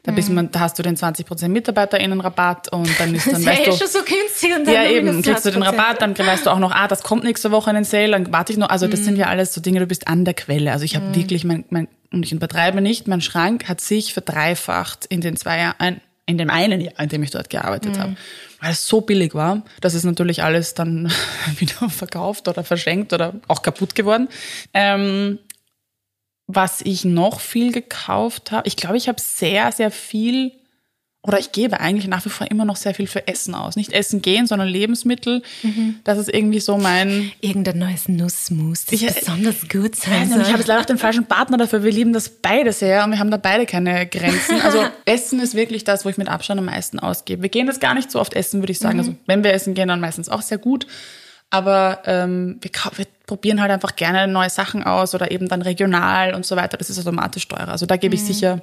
Da, 0.03 0.12
bist 0.13 0.29
mhm. 0.29 0.36
man, 0.36 0.51
da 0.51 0.62
hast 0.62 0.79
du 0.79 0.83
den 0.83 0.95
20% 0.95 1.50
MitarbeiterInnen-Rabatt 1.50 2.71
und 2.71 2.89
dann 3.00 3.13
ist 3.13 3.27
dann, 3.31 3.45
weißt 3.45 3.65
ja 3.65 3.71
du... 3.71 3.77
Schon 3.77 3.88
so 3.88 4.00
günstig 4.00 4.55
und 4.55 4.65
dann 4.65 4.74
Ja, 4.74 4.89
eben, 4.89 5.21
kriegst 5.21 5.45
du 5.45 5.51
den 5.51 5.62
Rabatt, 5.62 6.01
dann 6.01 6.17
weißt 6.17 6.45
du 6.45 6.50
auch 6.50 6.59
noch, 6.59 6.71
ah, 6.71 6.88
das 6.88 7.03
kommt 7.03 7.24
nächste 7.24 7.51
Woche 7.51 7.69
in 7.69 7.75
den 7.75 7.83
Sale, 7.83 8.12
dann 8.12 8.31
warte 8.31 8.53
ich 8.53 8.57
noch. 8.57 8.69
Also 8.69 8.88
das 8.88 9.01
mhm. 9.01 9.05
sind 9.05 9.15
ja 9.17 9.25
alles 9.27 9.53
so 9.53 9.62
Dinge, 9.62 9.79
du 9.79 9.86
bist 9.86 10.07
an 10.07 10.24
der 10.24 10.33
Quelle. 10.33 10.71
Also 10.71 10.86
ich 10.86 10.95
habe 10.95 11.07
mhm. 11.07 11.15
wirklich, 11.15 11.44
mein, 11.44 11.65
mein, 11.70 11.87
und 12.11 12.24
ich 12.24 12.31
übertreibe 12.31 12.79
nicht, 12.79 13.07
mein 13.07 13.22
Schrank 13.22 13.68
hat 13.68 13.81
sich 13.81 14.13
verdreifacht 14.13 15.05
in 15.07 15.22
den 15.22 15.35
zwei 15.35 15.59
Jahren, 15.59 16.00
in 16.27 16.37
dem 16.37 16.51
einen 16.51 16.81
Jahr, 16.81 17.00
in 17.00 17.09
dem 17.09 17.24
ich 17.24 17.31
dort 17.31 17.50
gearbeitet 17.50 17.96
mhm. 17.96 18.00
habe 18.00 18.16
weil 18.59 18.72
es 18.72 18.87
so 18.87 19.01
billig 19.01 19.33
war. 19.35 19.63
Das 19.81 19.94
ist 19.94 20.03
natürlich 20.03 20.44
alles 20.44 20.74
dann 20.74 21.11
wieder 21.57 21.90
verkauft 21.90 22.48
oder 22.48 22.63
verschenkt 22.63 23.13
oder 23.13 23.33
auch 23.48 23.61
kaputt 23.61 23.96
geworden. 23.96 24.29
Ähm, 24.74 25.40
was 26.48 26.81
ich 26.81 27.03
noch 27.03 27.42
viel 27.42 27.72
gekauft 27.72 28.51
habe, 28.51 28.68
ich 28.68 28.77
glaube, 28.77 28.98
ich 28.98 29.09
habe 29.09 29.20
sehr, 29.22 29.72
sehr 29.72 29.92
viel 29.92 30.53
oder 31.27 31.40
ich 31.40 31.51
gebe 31.51 31.81
eigentlich 31.81 32.07
nach 32.07 32.24
wie 32.24 32.29
vor 32.29 32.50
immer 32.50 32.63
noch 32.63 32.77
sehr 32.77 32.96
viel 32.96 33.05
für 33.05 33.27
Essen 33.27 33.53
aus. 33.53 33.75
Nicht 33.75 33.92
Essen 33.92 34.22
gehen, 34.22 34.48
sondern 34.48 34.70
Lebensmittel. 34.70 35.44
Mhm. 35.61 36.00
Das 36.05 36.18
ist 36.18 36.33
irgendwie 36.33 36.61
so 36.61 36.77
mein... 36.77 37.33
Irgendein 37.42 37.79
neues 37.79 38.07
Nussmus, 38.07 38.85
das 38.85 39.01
ich, 39.01 39.13
besonders 39.13 39.68
gut 39.68 39.98
sein 39.98 40.29
soll. 40.29 40.42
Ich 40.42 40.48
habe 40.48 40.59
jetzt 40.59 40.68
leider 40.68 40.79
auch 40.79 40.85
den 40.85 40.98
falschen 40.98 41.25
Partner 41.25 41.57
dafür. 41.57 41.83
Wir 41.83 41.92
lieben 41.92 42.13
das 42.13 42.29
beide 42.29 42.72
sehr 42.72 43.03
und 43.03 43.11
wir 43.11 43.20
haben 43.20 43.29
da 43.29 43.35
beide 43.35 43.66
keine 43.66 44.07
Grenzen. 44.07 44.61
Also 44.61 44.85
Essen 45.05 45.42
ist 45.42 45.53
wirklich 45.53 45.83
das, 45.83 46.05
wo 46.05 46.09
ich 46.09 46.18
mit 46.18 46.29
Abstand 46.29 46.59
am 46.59 46.66
meisten 46.66 46.98
ausgebe. 46.98 47.42
Wir 47.42 47.50
gehen 47.50 47.68
das 47.68 47.81
gar 47.81 47.94
nicht 47.94 48.09
so 48.09 48.22
oft 48.22 48.33
essen, 48.33 48.61
würde 48.61 48.72
ich 48.72 48.79
sagen. 48.79 48.96
Mhm. 48.96 49.00
Also 49.00 49.16
wenn 49.25 49.44
wir 49.44 49.51
essen 49.51 49.74
gehen, 49.74 49.90
dann 49.90 50.00
meistens 50.00 50.29
auch 50.29 50.42
sehr 50.42 50.57
gut. 50.57 50.87
Aber 51.50 52.03
ähm, 52.05 52.57
wir, 52.61 52.72
wir 52.96 53.05
probieren 53.25 53.61
halt 53.61 53.72
einfach 53.72 53.98
gerne 53.98 54.31
neue 54.31 54.50
Sachen 54.50 54.83
aus 54.83 55.13
oder 55.13 55.29
eben 55.31 55.50
dann 55.50 55.61
regional 55.61 56.33
und 56.33 56.46
so 56.46 56.55
weiter. 56.55 56.77
Das 56.77 56.90
ist 56.90 57.00
automatisch 57.00 57.48
teurer. 57.50 57.70
Also 57.70 57.85
da 57.85 57.98
gebe 57.98 58.16
ich 58.16 58.22
mhm. 58.22 58.27
sicher 58.27 58.61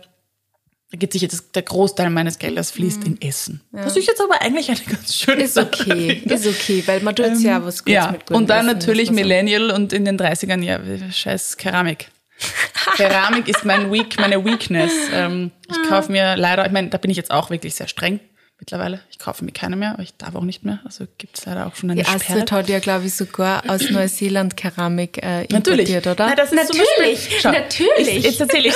geht 0.97 1.13
sich 1.13 1.23
jetzt 1.23 1.55
der 1.55 1.63
Großteil 1.63 2.11
meines 2.11 2.39
Geldes 2.39 2.71
fließt 2.71 3.01
mhm. 3.01 3.19
in 3.21 3.29
Essen. 3.29 3.61
Ja. 3.73 3.87
Was 3.87 3.97
ich 3.97 4.07
jetzt 4.07 4.21
aber 4.21 4.41
eigentlich 4.43 4.69
eine 4.69 4.81
ganz 4.81 5.15
schöne 5.15 5.43
ist 5.43 5.59
okay, 5.59 6.23
ist 6.25 6.47
okay, 6.47 6.83
weil 6.87 7.01
man 7.01 7.15
tut 7.15 7.27
ja 7.41 7.57
ähm, 7.57 7.65
was 7.65 7.85
Gutes 7.85 7.95
ja. 7.95 8.11
mit 8.13 8.31
Und 8.31 8.51
dann 8.51 8.67
Essen, 8.67 8.79
natürlich 8.79 9.11
Millennial 9.11 9.71
und 9.71 9.93
in 9.93 10.05
den 10.05 10.19
30ern, 10.19 10.63
ja, 10.63 10.81
scheiß 11.11 11.57
Keramik. 11.57 12.11
Keramik 12.97 13.49
ist 13.49 13.65
mein 13.65 13.93
Weak, 13.93 14.19
meine 14.19 14.45
Weakness. 14.45 14.93
Ähm, 15.13 15.53
ich 15.69 15.77
ah. 15.77 15.89
kaufe 15.89 16.13
mir 16.13 16.37
leider, 16.37 16.67
ich 16.67 16.73
meine, 16.73 16.89
da 16.91 16.99
bin 16.99 17.11
ich 17.11 17.17
jetzt 17.17 17.31
auch 17.31 17.51
wirklich 17.51 17.75
sehr 17.75 17.89
streng 17.89 18.21
mittlerweile. 18.65 19.01
Ich 19.11 19.19
kaufe 19.19 19.45
mir 19.45 19.53
keine 19.53 19.77
mehr, 19.77 19.93
aber 19.93 20.03
ich 20.03 20.17
darf 20.17 20.35
auch 20.35 20.43
nicht 20.43 20.65
mehr. 20.65 20.81
Also 20.85 21.05
gibt 21.19 21.39
es 21.39 21.45
leider 21.45 21.67
auch 21.67 21.75
schon 21.77 21.91
eine 21.91 22.01
Die 22.01 22.09
Sperre. 22.09 22.17
Astrid 22.17 22.53
hat 22.53 22.69
ja, 22.71 22.79
glaube 22.79 23.05
ich, 23.05 23.15
sogar 23.15 23.69
aus 23.69 23.83
Neuseeland 23.91 24.57
Keramik 24.57 25.23
äh, 25.23 25.43
importiert, 25.43 26.07
natürlich. 26.07 26.07
oder? 26.07 26.27
Nein, 26.27 26.37
das 26.37 26.53
ist 26.53 26.55
natürlich, 26.55 26.89
Beispiel, 26.99 27.39
schau, 27.41 27.53
natürlich. 27.53 28.17
Ich, 28.17 28.25
jetzt 28.25 28.41
erzähle 28.41 28.69
ich, 28.69 28.75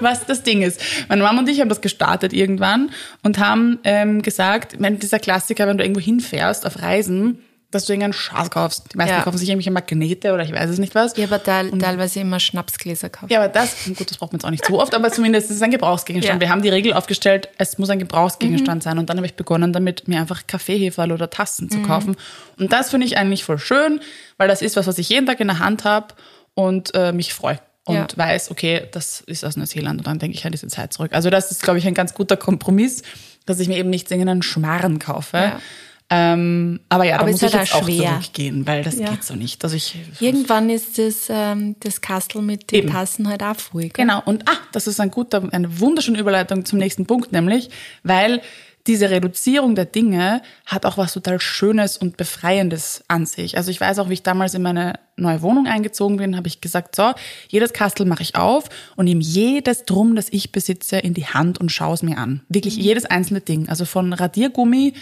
was 0.00 0.24
das 0.24 0.42
Ding 0.42 0.62
ist. 0.62 0.80
Meine 1.08 1.22
Mama 1.22 1.40
und 1.40 1.48
ich 1.50 1.60
haben 1.60 1.68
das 1.68 1.82
gestartet 1.82 2.32
irgendwann 2.32 2.90
und 3.22 3.38
haben 3.38 3.78
ähm, 3.84 4.22
gesagt, 4.22 4.72
ich 4.72 4.80
meine, 4.80 4.96
dieser 4.96 5.18
Klassiker, 5.18 5.66
wenn 5.66 5.76
du 5.76 5.84
irgendwo 5.84 6.00
hinfährst 6.00 6.64
auf 6.64 6.80
Reisen, 6.80 7.38
dass 7.76 7.86
du 7.86 7.92
irgendeinen 7.92 8.12
Schatz 8.12 8.50
kaufst. 8.50 8.92
Die 8.92 8.96
meisten 8.96 9.14
ja. 9.14 9.22
kaufen 9.22 9.38
sich 9.38 9.48
irgendwelche 9.48 9.70
Magnete 9.70 10.32
oder 10.32 10.42
ich 10.42 10.52
weiß 10.52 10.70
es 10.70 10.78
nicht 10.78 10.94
was. 10.94 11.16
Ja, 11.16 11.26
aber 11.26 11.42
teil, 11.42 11.70
teilweise 11.78 12.20
immer 12.20 12.40
Schnapsgläser 12.40 13.10
kaufen. 13.10 13.32
Ja, 13.32 13.40
aber 13.40 13.48
das, 13.48 13.84
gut, 13.84 14.10
das 14.10 14.18
braucht 14.18 14.32
man 14.32 14.38
jetzt 14.38 14.46
auch 14.46 14.50
nicht 14.50 14.64
so 14.64 14.80
oft, 14.80 14.94
aber 14.94 15.12
zumindest 15.12 15.50
ist 15.50 15.56
es 15.56 15.62
ein 15.62 15.70
Gebrauchsgegenstand. 15.70 16.42
Ja. 16.42 16.48
Wir 16.48 16.50
haben 16.50 16.62
die 16.62 16.68
Regel 16.68 16.92
aufgestellt, 16.92 17.48
es 17.58 17.78
muss 17.78 17.90
ein 17.90 17.98
Gebrauchsgegenstand 17.98 18.82
mhm. 18.82 18.84
sein. 18.84 18.98
Und 18.98 19.10
dann 19.10 19.18
habe 19.18 19.26
ich 19.26 19.34
begonnen 19.34 19.72
damit, 19.72 20.08
mir 20.08 20.20
einfach 20.20 20.46
Kaffeeheferl 20.46 21.12
oder 21.12 21.30
Tassen 21.30 21.70
zu 21.70 21.78
mhm. 21.78 21.86
kaufen. 21.86 22.16
Und 22.58 22.72
das 22.72 22.90
finde 22.90 23.06
ich 23.06 23.16
eigentlich 23.18 23.44
voll 23.44 23.58
schön, 23.58 24.00
weil 24.38 24.48
das 24.48 24.62
ist 24.62 24.76
was, 24.76 24.86
was 24.86 24.98
ich 24.98 25.08
jeden 25.08 25.26
Tag 25.26 25.40
in 25.40 25.48
der 25.48 25.58
Hand 25.58 25.84
habe 25.84 26.14
und 26.54 26.94
äh, 26.94 27.12
mich 27.12 27.34
freue 27.34 27.60
und 27.86 27.94
ja. 27.94 28.06
weiß, 28.16 28.50
okay, 28.50 28.88
das 28.90 29.20
ist 29.20 29.44
aus 29.44 29.56
Neuseeland 29.56 30.00
und 30.00 30.06
dann 30.06 30.18
denke 30.18 30.36
ich 30.36 30.44
an 30.44 30.52
diese 30.52 30.66
Zeit 30.66 30.92
zurück. 30.92 31.12
Also 31.12 31.30
das 31.30 31.52
ist, 31.52 31.62
glaube 31.62 31.78
ich, 31.78 31.86
ein 31.86 31.94
ganz 31.94 32.14
guter 32.14 32.36
Kompromiss, 32.36 33.02
dass 33.46 33.60
ich 33.60 33.68
mir 33.68 33.78
eben 33.78 33.90
nicht 33.90 34.10
irgendeinen 34.10 34.42
Schmarren 34.42 34.98
kaufe, 34.98 35.36
ja. 35.36 35.60
Ähm, 36.08 36.78
aber 36.88 37.04
ja, 37.04 37.16
aber 37.16 37.26
da 37.26 37.32
muss 37.32 37.42
ich 37.42 37.52
jetzt 37.52 37.74
auch 37.74 37.84
schwer. 37.84 38.20
zurückgehen, 38.20 38.66
weil 38.66 38.84
das 38.84 38.98
ja. 38.98 39.10
geht 39.10 39.24
so 39.24 39.34
nicht. 39.34 39.62
Also 39.64 39.74
ich, 39.74 39.96
Irgendwann 40.20 40.70
ist 40.70 40.98
das, 40.98 41.26
ähm, 41.28 41.74
das 41.80 42.00
Kastel 42.00 42.42
mit 42.42 42.70
den 42.70 42.84
eben. 42.84 42.92
Tassen 42.92 43.28
halt 43.28 43.42
auch 43.42 43.56
voll. 43.56 43.88
Genau. 43.88 44.22
Und 44.24 44.48
ah, 44.48 44.56
das 44.72 44.86
ist 44.86 45.00
ein 45.00 45.10
guter, 45.10 45.48
eine 45.52 45.80
wunderschöne 45.80 46.18
Überleitung 46.18 46.64
zum 46.64 46.78
nächsten 46.78 47.06
Punkt, 47.06 47.32
nämlich, 47.32 47.70
weil 48.04 48.40
diese 48.86 49.10
Reduzierung 49.10 49.74
der 49.74 49.84
Dinge 49.84 50.42
hat 50.64 50.86
auch 50.86 50.96
was 50.96 51.12
total 51.12 51.40
Schönes 51.40 51.96
und 51.96 52.16
Befreiendes 52.16 53.02
an 53.08 53.26
sich. 53.26 53.56
Also 53.56 53.70
ich 53.70 53.80
weiß 53.80 53.98
auch, 53.98 54.08
wie 54.08 54.14
ich 54.14 54.22
damals 54.22 54.54
in 54.54 54.62
meine 54.62 55.00
neue 55.16 55.42
Wohnung 55.42 55.66
eingezogen 55.66 56.18
bin, 56.18 56.36
habe 56.36 56.46
ich 56.46 56.60
gesagt, 56.60 56.94
so, 56.94 57.12
jedes 57.48 57.72
Kastel 57.72 58.06
mache 58.06 58.22
ich 58.22 58.36
auf 58.36 58.68
und 58.94 59.06
nehme 59.06 59.22
jedes 59.22 59.84
Drum, 59.84 60.14
das 60.14 60.28
ich 60.30 60.52
besitze, 60.52 60.98
in 60.98 61.14
die 61.14 61.26
Hand 61.26 61.58
und 61.58 61.72
schaue 61.72 61.94
es 61.94 62.02
mir 62.02 62.18
an. 62.18 62.42
Wirklich 62.48 62.76
mhm. 62.76 62.82
jedes 62.82 63.06
einzelne 63.06 63.40
Ding. 63.40 63.68
Also 63.68 63.86
von 63.86 64.12
Radiergummi 64.12 64.94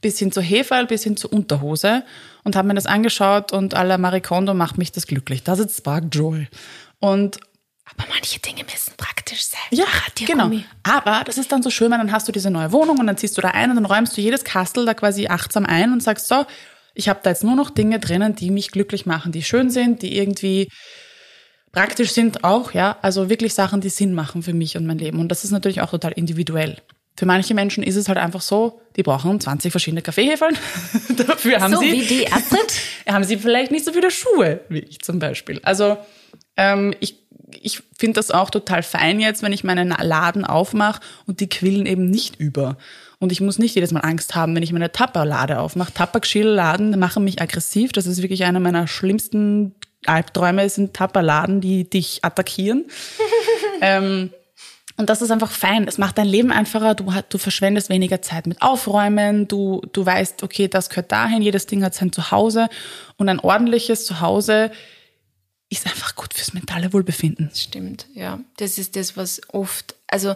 bis 0.00 0.18
hin 0.18 0.32
zu 0.32 0.40
Heferl, 0.40 0.86
bis 0.86 1.02
hin 1.02 1.16
zur 1.16 1.32
Unterhose 1.32 2.04
und 2.44 2.56
habe 2.56 2.68
mir 2.68 2.74
das 2.74 2.86
angeschaut 2.86 3.52
und 3.52 3.74
à 3.74 3.82
la 3.82 3.98
Marie 3.98 4.20
Kondo 4.20 4.54
macht 4.54 4.78
mich 4.78 4.92
das 4.92 5.06
glücklich. 5.06 5.42
Das 5.42 5.58
ist 5.58 5.76
Spark 5.76 6.04
Joy. 6.12 6.48
Und 7.00 7.38
aber 7.88 8.08
manche 8.10 8.40
Dinge 8.40 8.64
müssen 8.64 8.94
praktisch 8.96 9.44
sein. 9.44 9.60
Ja, 9.70 9.86
genau. 10.26 10.50
Aber 10.82 11.22
das 11.24 11.38
ist 11.38 11.52
dann 11.52 11.62
so 11.62 11.70
schön, 11.70 11.90
weil 11.92 11.98
dann 11.98 12.10
hast 12.10 12.26
du 12.26 12.32
diese 12.32 12.50
neue 12.50 12.72
Wohnung 12.72 12.98
und 12.98 13.06
dann 13.06 13.16
ziehst 13.16 13.38
du 13.38 13.42
da 13.42 13.50
ein 13.50 13.70
und 13.70 13.76
dann 13.76 13.84
räumst 13.86 14.16
du 14.16 14.20
jedes 14.20 14.42
Kastel 14.42 14.84
da 14.84 14.94
quasi 14.94 15.28
achtsam 15.28 15.64
ein 15.64 15.92
und 15.92 16.02
sagst 16.02 16.26
so, 16.26 16.46
ich 16.94 17.08
habe 17.08 17.20
da 17.22 17.30
jetzt 17.30 17.44
nur 17.44 17.54
noch 17.54 17.70
Dinge 17.70 18.00
drinnen, 18.00 18.34
die 18.34 18.50
mich 18.50 18.70
glücklich 18.72 19.06
machen, 19.06 19.30
die 19.30 19.42
schön 19.42 19.70
sind, 19.70 20.02
die 20.02 20.16
irgendwie 20.16 20.68
praktisch 21.70 22.12
sind 22.12 22.42
auch, 22.42 22.72
ja. 22.72 22.98
Also 23.02 23.28
wirklich 23.28 23.54
Sachen, 23.54 23.80
die 23.80 23.90
Sinn 23.90 24.14
machen 24.14 24.42
für 24.42 24.54
mich 24.54 24.76
und 24.76 24.86
mein 24.86 24.98
Leben. 24.98 25.20
Und 25.20 25.28
das 25.28 25.44
ist 25.44 25.50
natürlich 25.50 25.82
auch 25.82 25.90
total 25.90 26.12
individuell. 26.12 26.78
Für 27.16 27.26
manche 27.26 27.54
Menschen 27.54 27.82
ist 27.82 27.96
es 27.96 28.08
halt 28.08 28.18
einfach 28.18 28.42
so, 28.42 28.80
die 28.96 29.02
brauchen 29.02 29.40
20 29.40 29.70
verschiedene 29.70 30.02
Kaffeehefeln. 30.02 30.56
Dafür 31.16 31.60
haben 31.60 31.74
so 31.74 31.80
sie, 31.80 31.92
wie 31.92 32.06
die 32.06 32.30
Astrid? 32.30 32.74
haben 33.08 33.24
sie 33.24 33.38
vielleicht 33.38 33.72
nicht 33.72 33.84
so 33.84 33.92
viele 33.92 34.10
Schuhe 34.10 34.60
wie 34.68 34.80
ich 34.80 35.00
zum 35.00 35.18
Beispiel. 35.18 35.60
Also 35.62 35.96
ähm, 36.56 36.94
ich, 37.00 37.16
ich 37.60 37.82
finde 37.98 38.14
das 38.14 38.30
auch 38.30 38.50
total 38.50 38.82
fein 38.82 39.18
jetzt, 39.18 39.42
wenn 39.42 39.52
ich 39.52 39.64
meinen 39.64 39.88
Laden 39.88 40.44
aufmache 40.44 41.00
und 41.26 41.40
die 41.40 41.48
quillen 41.48 41.86
eben 41.86 42.10
nicht 42.10 42.38
über. 42.38 42.76
Und 43.18 43.32
ich 43.32 43.40
muss 43.40 43.58
nicht 43.58 43.74
jedes 43.74 43.92
Mal 43.92 44.00
Angst 44.00 44.34
haben, 44.34 44.54
wenn 44.54 44.62
ich 44.62 44.72
meine 44.72 44.92
Tapperlade 44.92 45.58
aufmache. 45.58 45.94
Tappergeschirrladen 45.94 46.98
machen 46.98 47.24
mich 47.24 47.40
aggressiv. 47.40 47.92
Das 47.92 48.06
ist 48.06 48.20
wirklich 48.20 48.44
einer 48.44 48.60
meiner 48.60 48.86
schlimmsten 48.86 49.74
Albträume, 50.04 50.68
sind 50.68 50.92
Tapperladen, 50.94 51.62
die 51.62 51.88
dich 51.88 52.18
attackieren. 52.22 52.84
ähm, 53.80 54.30
und 54.96 55.10
das 55.10 55.20
ist 55.20 55.30
einfach 55.30 55.50
fein. 55.50 55.86
Es 55.86 55.98
macht 55.98 56.16
dein 56.16 56.26
Leben 56.26 56.50
einfacher. 56.50 56.94
Du, 56.94 57.12
du 57.28 57.38
verschwendest 57.38 57.90
weniger 57.90 58.22
Zeit 58.22 58.46
mit 58.46 58.62
Aufräumen. 58.62 59.46
Du, 59.46 59.82
du 59.92 60.06
weißt, 60.06 60.42
okay, 60.42 60.68
das 60.68 60.88
gehört 60.88 61.12
dahin. 61.12 61.42
Jedes 61.42 61.66
Ding 61.66 61.84
hat 61.84 61.94
sein 61.94 62.12
Zuhause. 62.12 62.68
Und 63.16 63.28
ein 63.28 63.38
ordentliches 63.38 64.06
Zuhause 64.06 64.70
ist 65.68 65.86
einfach 65.86 66.14
gut 66.14 66.32
fürs 66.32 66.54
mentale 66.54 66.92
Wohlbefinden. 66.92 67.50
Stimmt, 67.54 68.06
ja. 68.14 68.40
Das 68.56 68.78
ist 68.78 68.96
das, 68.96 69.16
was 69.16 69.42
oft, 69.52 69.96
also 70.06 70.34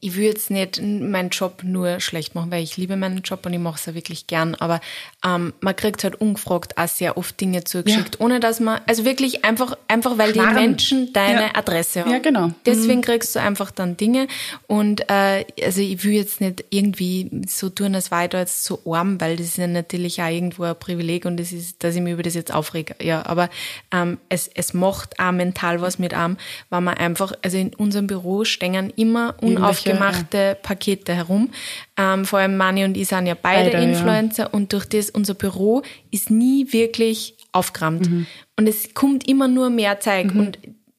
ich 0.00 0.16
will 0.16 0.24
jetzt 0.24 0.50
nicht 0.50 0.80
meinen 0.80 1.30
Job 1.30 1.62
nur 1.62 2.00
schlecht 2.00 2.34
machen, 2.34 2.50
weil 2.50 2.62
ich 2.62 2.76
liebe 2.76 2.96
meinen 2.96 3.22
Job 3.22 3.44
und 3.46 3.52
ich 3.52 3.58
mache 3.58 3.76
es 3.76 3.86
ja 3.86 3.94
wirklich 3.94 4.26
gern, 4.26 4.54
aber 4.54 4.80
ähm, 5.24 5.52
man 5.60 5.76
kriegt 5.76 6.04
halt 6.04 6.16
ungefragt 6.20 6.78
auch 6.78 6.88
sehr 6.88 7.16
oft 7.16 7.40
Dinge 7.40 7.64
zugeschickt, 7.64 8.16
ja. 8.18 8.24
ohne 8.24 8.40
dass 8.40 8.60
man, 8.60 8.80
also 8.86 9.04
wirklich 9.04 9.44
einfach, 9.44 9.76
einfach 9.88 10.18
weil 10.18 10.32
Schmarrn. 10.32 10.54
die 10.54 10.60
Menschen 10.60 11.12
deine 11.12 11.42
ja. 11.42 11.54
Adresse 11.54 12.00
haben. 12.00 12.10
Ja, 12.10 12.18
genau. 12.18 12.50
Deswegen 12.64 13.00
mhm. 13.00 13.04
kriegst 13.04 13.34
du 13.34 13.40
einfach 13.40 13.70
dann 13.70 13.96
Dinge 13.96 14.28
und 14.66 15.08
äh, 15.10 15.44
also 15.62 15.80
ich 15.80 16.02
will 16.04 16.12
jetzt 16.12 16.40
nicht 16.40 16.64
irgendwie 16.70 17.30
so 17.46 17.68
tun, 17.68 17.94
als 17.94 18.10
war 18.10 18.24
ich 18.24 18.30
da 18.30 18.38
jetzt 18.38 18.64
so 18.64 18.80
arm, 18.86 19.20
weil 19.20 19.36
das 19.36 19.46
ist 19.46 19.58
ja 19.58 19.66
natürlich 19.66 20.20
auch 20.20 20.28
irgendwo 20.28 20.64
ein 20.64 20.78
Privileg 20.78 21.24
und 21.24 21.36
das 21.38 21.52
ist, 21.52 21.82
dass 21.84 21.94
ich 21.94 22.02
mich 22.02 22.12
über 22.12 22.22
das 22.22 22.34
jetzt 22.34 22.52
aufrege. 22.52 22.94
Ja, 23.00 23.24
aber 23.26 23.48
ähm, 23.92 24.18
es, 24.28 24.48
es 24.54 24.74
macht 24.74 25.18
auch 25.18 25.32
mental 25.32 25.80
was 25.80 25.98
mit 25.98 26.14
einem, 26.14 26.36
weil 26.70 26.80
man 26.80 26.94
einfach, 26.94 27.32
also 27.42 27.56
in 27.56 27.74
unserem 27.74 28.06
Büro 28.06 28.44
stehen 28.44 28.92
immer 28.96 29.34
unauf 29.40 29.75
aufgemachte. 29.78 30.56
Pakete 30.62 31.14
herum. 31.14 31.50
Ähm, 31.96 32.24
vor 32.24 32.38
allem 32.38 32.56
Mani 32.56 32.84
und 32.84 32.96
ich 32.96 33.08
sind 33.08 33.26
ja 33.26 33.36
beide, 33.40 33.70
beide 33.70 33.84
Influencer 33.84 34.44
ja. 34.44 34.48
und 34.50 34.72
durch 34.72 34.86
das 34.86 35.10
unser 35.10 35.34
Büro 35.34 35.82
ist 36.10 36.30
nie 36.30 36.72
wirklich 36.72 37.36
aufgerammt. 37.52 38.10
Mhm. 38.10 38.26
Und 38.56 38.66
es 38.68 38.94
kommt 38.94 39.28
immer 39.28 39.48
nur 39.48 39.70
mehr 39.70 40.00
Zeug. 40.00 40.34
Mhm. 40.34 40.40
Und 40.40 40.58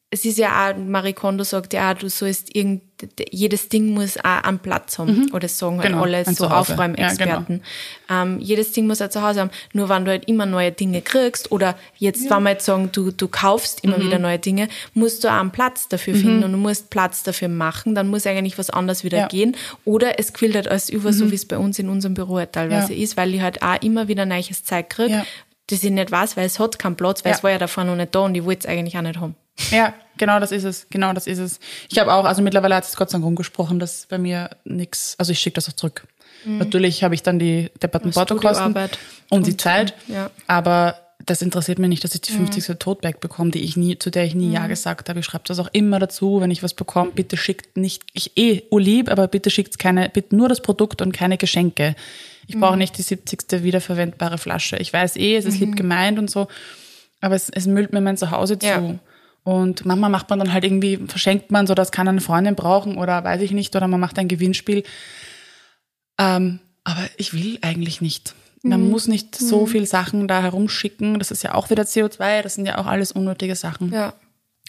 es 0.10 0.24
ist 0.24 0.38
ja 0.38 0.70
auch, 0.70 0.78
Marie 0.78 1.12
Kondo 1.12 1.44
sagt 1.44 1.74
ja, 1.74 1.94
du 1.94 2.10
sollst 2.10 2.56
irgend, 2.56 2.82
jedes 3.30 3.68
Ding 3.68 3.94
muss 3.94 4.18
auch 4.18 4.44
einen 4.44 4.60
Platz 4.60 4.98
haben. 4.98 5.26
Mhm. 5.26 5.34
Oder 5.34 5.50
sagen 5.50 5.80
halt 5.80 5.90
genau, 5.90 6.04
alle 6.04 6.24
so 6.24 6.48
Aufräumexperten. 6.48 7.62
Ja, 8.10 8.16
genau. 8.16 8.34
ähm, 8.34 8.40
jedes 8.40 8.72
Ding 8.72 8.88
muss 8.88 9.02
auch 9.02 9.10
zu 9.10 9.22
Hause 9.22 9.42
haben. 9.42 9.50
Nur 9.74 9.90
wenn 9.90 10.06
du 10.06 10.12
halt 10.12 10.28
immer 10.30 10.46
neue 10.46 10.72
Dinge 10.72 11.02
kriegst 11.02 11.52
oder 11.52 11.76
jetzt, 11.98 12.24
ja. 12.24 12.36
wenn 12.36 12.44
wir 12.44 12.52
jetzt 12.52 12.66
sagen, 12.66 12.90
du, 12.94 13.12
du 13.12 13.28
kaufst 13.28 13.84
immer 13.84 13.98
mhm. 13.98 14.06
wieder 14.06 14.20
neue 14.20 14.40
Dinge, 14.40 14.70
musst 14.94 15.26
du 15.26 15.28
auch 15.28 15.40
einen 15.40 15.52
Platz 15.52 15.90
dafür 15.90 16.16
mhm. 16.16 16.22
finden 16.22 16.44
und 16.46 16.54
du 16.54 16.58
musst 16.58 16.90
Platz 16.90 17.24
dafür 17.24 17.50
machen. 17.50 17.94
Dann 17.94 18.08
muss 18.08 18.26
eigentlich 18.26 18.58
was 18.58 18.70
anderes 18.70 19.04
wieder 19.04 19.18
ja. 19.18 19.28
gehen. 19.28 19.58
Oder 19.84 20.20
es 20.20 20.32
quillt 20.32 20.56
halt 20.56 20.70
alles 20.70 20.90
über, 20.90 21.12
so 21.12 21.26
mhm. 21.26 21.32
wie 21.32 21.36
es 21.36 21.46
bei 21.46 21.58
uns 21.58 21.80
in 21.80 21.90
unserem 21.90 22.14
Büro 22.14 22.38
halt 22.38 22.54
teilweise 22.54 22.94
ist, 22.94 23.18
weil 23.18 23.36
ich 23.36 23.42
halt 23.42 23.62
auch 23.62 23.82
immer 23.82 24.08
wieder 24.08 24.26
neues 24.26 24.64
Zeug 24.64 24.90
kriege, 24.90 25.26
das 25.68 25.84
ich 25.84 25.92
nicht 25.92 26.12
weiß, 26.12 26.38
weil 26.38 26.46
es 26.46 26.60
hat 26.60 26.80
keinen 26.80 26.96
Platz, 26.96 27.24
weil 27.26 27.34
es 27.34 27.44
war 27.44 27.52
ja 27.52 27.58
davor 27.58 27.84
noch 27.84 27.96
nicht 27.96 28.16
da 28.16 28.20
und 28.20 28.36
ich 28.36 28.44
wollte 28.44 28.60
es 28.60 28.66
eigentlich 28.66 28.98
auch 28.98 29.02
nicht 29.02 29.20
haben. 29.20 29.36
Ja, 29.72 29.94
genau 30.18 30.40
das 30.40 30.52
ist 30.52 30.64
es. 30.64 30.88
Genau 30.90 31.14
das 31.14 31.28
ist 31.28 31.40
es. 31.40 31.60
Ich 31.90 32.00
habe 32.00 32.14
auch, 32.14 32.26
also 32.26 32.42
mittlerweile 32.42 32.76
hat 32.76 32.86
es 32.86 32.96
Gott 32.96 33.10
sei 33.10 33.16
Dank 33.16 33.26
rumgesprochen, 33.26 33.80
dass 33.80 34.06
bei 34.06 34.18
mir 34.18 34.52
nichts, 34.66 35.16
also 35.18 35.32
ich 35.32 35.40
schicke 35.40 35.56
das 35.56 35.68
auch 35.70 35.74
zurück. 35.74 36.08
Mhm. 36.46 36.60
Natürlich 36.60 37.04
habe 37.04 37.16
ich 37.16 37.24
dann 37.24 37.40
die 37.40 37.70
depperten 37.82 38.12
Portokosten 38.12 38.76
und 39.30 39.48
die 39.48 39.58
Zeit, 39.58 39.94
ja. 40.08 40.30
aber 40.48 40.96
das 41.26 41.42
interessiert 41.42 41.80
mich 41.80 41.90
nicht, 41.90 42.04
dass 42.04 42.16
ich 42.16 42.22
die 42.22 42.32
50. 42.32 42.70
Mhm. 42.70 42.80
Toteback 42.80 43.20
bekomme, 43.20 43.52
die 43.52 43.60
ich 43.60 43.76
nie, 43.76 44.00
zu 44.00 44.10
der 44.10 44.24
ich 44.24 44.36
nie 44.36 44.48
mhm. 44.48 44.54
Ja 44.54 44.68
gesagt 44.68 45.10
habe. 45.10 45.20
Ich 45.20 45.26
schreibe 45.26 45.44
das 45.48 45.60
auch 45.60 45.70
immer 45.74 46.00
dazu, 46.00 46.40
wenn 46.40 46.52
ich 46.52 46.64
was 46.64 46.74
bekomme. 46.74 47.12
Bitte 47.12 47.36
schickt 47.36 47.76
nicht, 47.76 48.04
ich 48.14 48.38
eh 48.38 48.64
lieb, 48.72 49.10
aber 49.10 49.28
bitte 49.28 49.50
schickt 49.50 49.78
keine, 49.80 50.10
bitte 50.10 50.36
nur 50.36 50.48
das 50.48 50.62
Produkt 50.62 51.02
und 51.02 51.12
keine 51.12 51.38
Geschenke. 51.38 51.96
Ich 52.48 52.56
mhm. 52.56 52.62
brauche 52.62 52.78
nicht 52.78 52.98
die 52.98 53.02
70. 53.02 53.64
wiederverwendbare 53.64 54.38
Flasche. 54.38 54.78
Ich 54.78 54.92
weiß 54.92 55.18
eh, 55.18 55.36
es 55.36 55.46
ist 55.46 55.60
lieb 55.60 55.72
mhm. 55.72 55.76
gemeint 55.76 56.20
und 56.20 56.30
so, 56.30 56.48
aber 57.22 57.36
es, 57.36 57.50
es 57.50 57.68
müllt 57.68 57.94
mir 57.94 58.02
mein 58.02 58.18
Zuhause 58.18 58.58
zu. 58.58 58.68
Ja. 58.68 59.00
Und 59.44 59.86
manchmal 59.86 60.10
macht 60.10 60.30
man 60.30 60.40
dann 60.40 60.52
halt 60.52 60.66
irgendwie, 60.66 60.98
verschenkt 61.08 61.52
man 61.52 61.68
so, 61.68 61.74
das 61.74 61.92
kann 61.92 62.08
eine 62.08 62.20
Freundin 62.20 62.56
brauchen 62.56 62.98
oder 62.98 63.24
weiß 63.24 63.42
ich 63.42 63.52
nicht, 63.52 63.76
oder 63.76 63.88
man 63.88 64.00
macht 64.00 64.20
ein 64.20 64.28
Gewinnspiel. 64.28 64.84
Ähm, 66.18 66.60
aber 66.84 67.04
ich 67.18 67.34
will 67.34 67.60
eigentlich 67.62 68.02
nicht. 68.02 68.34
Man 68.64 68.84
mhm. 68.84 68.90
muss 68.90 69.08
nicht 69.08 69.36
so 69.36 69.62
mhm. 69.62 69.68
viel 69.68 69.86
Sachen 69.86 70.28
da 70.28 70.42
herumschicken. 70.42 71.20
Das 71.20 71.32
ist 71.32 71.44
ja 71.44 71.54
auch 71.54 71.70
wieder 71.70 71.84
CO2, 71.84 72.42
das 72.42 72.56
sind 72.56 72.66
ja 72.66 72.78
auch 72.78 72.88
alles 72.88 73.12
unnötige 73.12 73.56
Sachen. 73.56 73.94
Ja. 73.94 74.14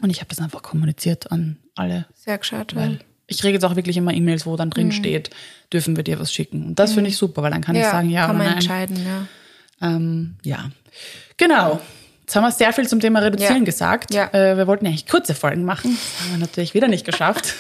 Und 0.03 0.11
ich 0.11 0.21
habe 0.21 0.29
das 0.29 0.41
einfach 0.41 0.63
kommuniziert 0.63 1.33
an 1.33 1.57
alle. 1.75 2.07
Sehr 2.15 2.39
gescheit, 2.39 2.77
weil 2.77 3.01
ich 3.29 3.39
kriege 3.41 3.55
jetzt 3.55 3.65
auch 3.65 3.77
wirklich 3.77 3.97
immer 3.97 4.13
E-Mails, 4.13 4.47
wo 4.47 4.57
dann 4.57 4.71
drin 4.71 4.87
mhm. 4.89 4.93
steht, 4.93 5.31
dürfen 5.73 5.97
wir 5.97 6.03
dir 6.03 6.19
was 6.19 6.33
schicken. 6.33 6.69
Und 6.69 6.79
das 6.79 6.91
mhm. 6.91 6.95
finde 6.95 7.11
ich 7.11 7.17
super, 7.17 7.43
weil 7.43 7.51
dann 7.51 7.61
kann 7.61 7.77
ja, 7.77 7.83
ich 7.83 7.89
sagen, 7.89 8.11
ja 8.11 8.23
kann 8.23 8.31
oder 8.31 8.39
man 8.39 8.47
nein. 8.47 8.57
entscheiden, 8.57 8.97
ja. 9.07 9.87
Ähm, 9.87 10.37
ja. 10.43 10.71
Genau. 11.37 11.81
Jetzt 12.23 12.37
haben 12.37 12.43
wir 12.43 12.53
sehr 12.53 12.73
viel 12.75 12.87
zum 12.87 13.01
Thema 13.01 13.21
Reduzieren 13.21 13.59
ja. 13.59 13.65
gesagt. 13.65 14.13
Ja. 14.13 14.29
Äh, 14.35 14.57
wir 14.57 14.67
wollten 14.67 14.87
eigentlich 14.87 15.07
kurze 15.07 15.35
Folgen 15.35 15.65
machen. 15.65 15.97
Das 15.97 16.25
haben 16.25 16.33
wir 16.33 16.39
natürlich 16.39 16.75
wieder 16.75 16.89
nicht 16.89 17.07
geschafft. 17.07 17.55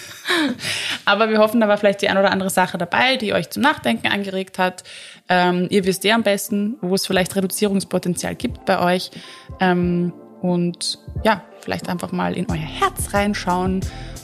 Aber 1.07 1.31
wir 1.31 1.39
hoffen, 1.39 1.61
da 1.61 1.69
war 1.69 1.79
vielleicht 1.79 2.03
die 2.03 2.09
ein 2.09 2.19
oder 2.19 2.31
andere 2.31 2.51
Sache 2.51 2.77
dabei, 2.77 3.17
die 3.17 3.33
euch 3.33 3.49
zum 3.49 3.63
Nachdenken 3.63 4.09
angeregt 4.09 4.59
hat. 4.59 4.85
Ähm, 5.29 5.69
ihr 5.71 5.85
wisst 5.85 6.05
ja 6.05 6.15
am 6.15 6.23
besten, 6.23 6.77
wo 6.83 6.95
es 6.95 7.07
vielleicht 7.07 7.35
Reduzierungspotenzial 7.35 8.35
gibt 8.35 8.67
bei 8.67 8.79
euch. 8.79 9.11
Ähm, 9.61 10.13
und 10.41 10.99
ja, 11.25 11.43
vielleicht 11.61 11.89
einfach 11.89 12.13
mal 12.13 12.37
in 12.37 12.49
euer 12.51 12.57
Herz 12.57 13.13
reinschauen 13.13 13.81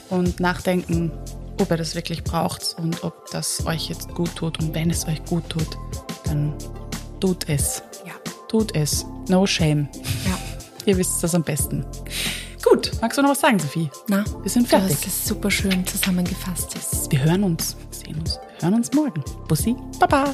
und 0.09 0.39
nachdenken, 0.39 1.11
ob 1.59 1.71
ihr 1.71 1.77
das 1.77 1.95
wirklich 1.95 2.23
braucht 2.23 2.75
und 2.77 3.03
ob 3.03 3.29
das 3.31 3.65
euch 3.65 3.89
jetzt 3.89 4.13
gut 4.13 4.35
tut. 4.35 4.59
Und 4.59 4.73
wenn 4.73 4.89
es 4.89 5.07
euch 5.07 5.23
gut 5.25 5.49
tut, 5.49 5.77
dann 6.25 6.53
tut 7.19 7.47
es. 7.49 7.83
Ja. 8.05 8.13
Tut 8.47 8.75
es. 8.75 9.05
No 9.29 9.45
shame. 9.45 9.87
Ja. 10.25 10.37
Ihr 10.85 10.97
wisst 10.97 11.23
das 11.23 11.33
am 11.33 11.43
besten. 11.43 11.85
Gut, 12.63 12.91
magst 13.01 13.17
du 13.17 13.21
noch 13.21 13.29
was 13.29 13.41
sagen, 13.41 13.59
Sophie? 13.59 13.89
Na, 14.07 14.23
wir 14.41 14.49
sind 14.49 14.67
fertig. 14.67 14.97
Das 14.97 15.07
ist 15.07 15.27
super 15.27 15.51
schön 15.51 15.85
zusammengefasst. 15.85 16.75
Wir 17.11 17.23
hören 17.23 17.43
uns, 17.43 17.77
sehen 17.91 18.17
uns, 18.19 18.39
hören 18.59 18.73
uns 18.73 18.91
morgen. 18.93 19.23
Bussi, 19.47 19.75
Baba. 19.99 20.33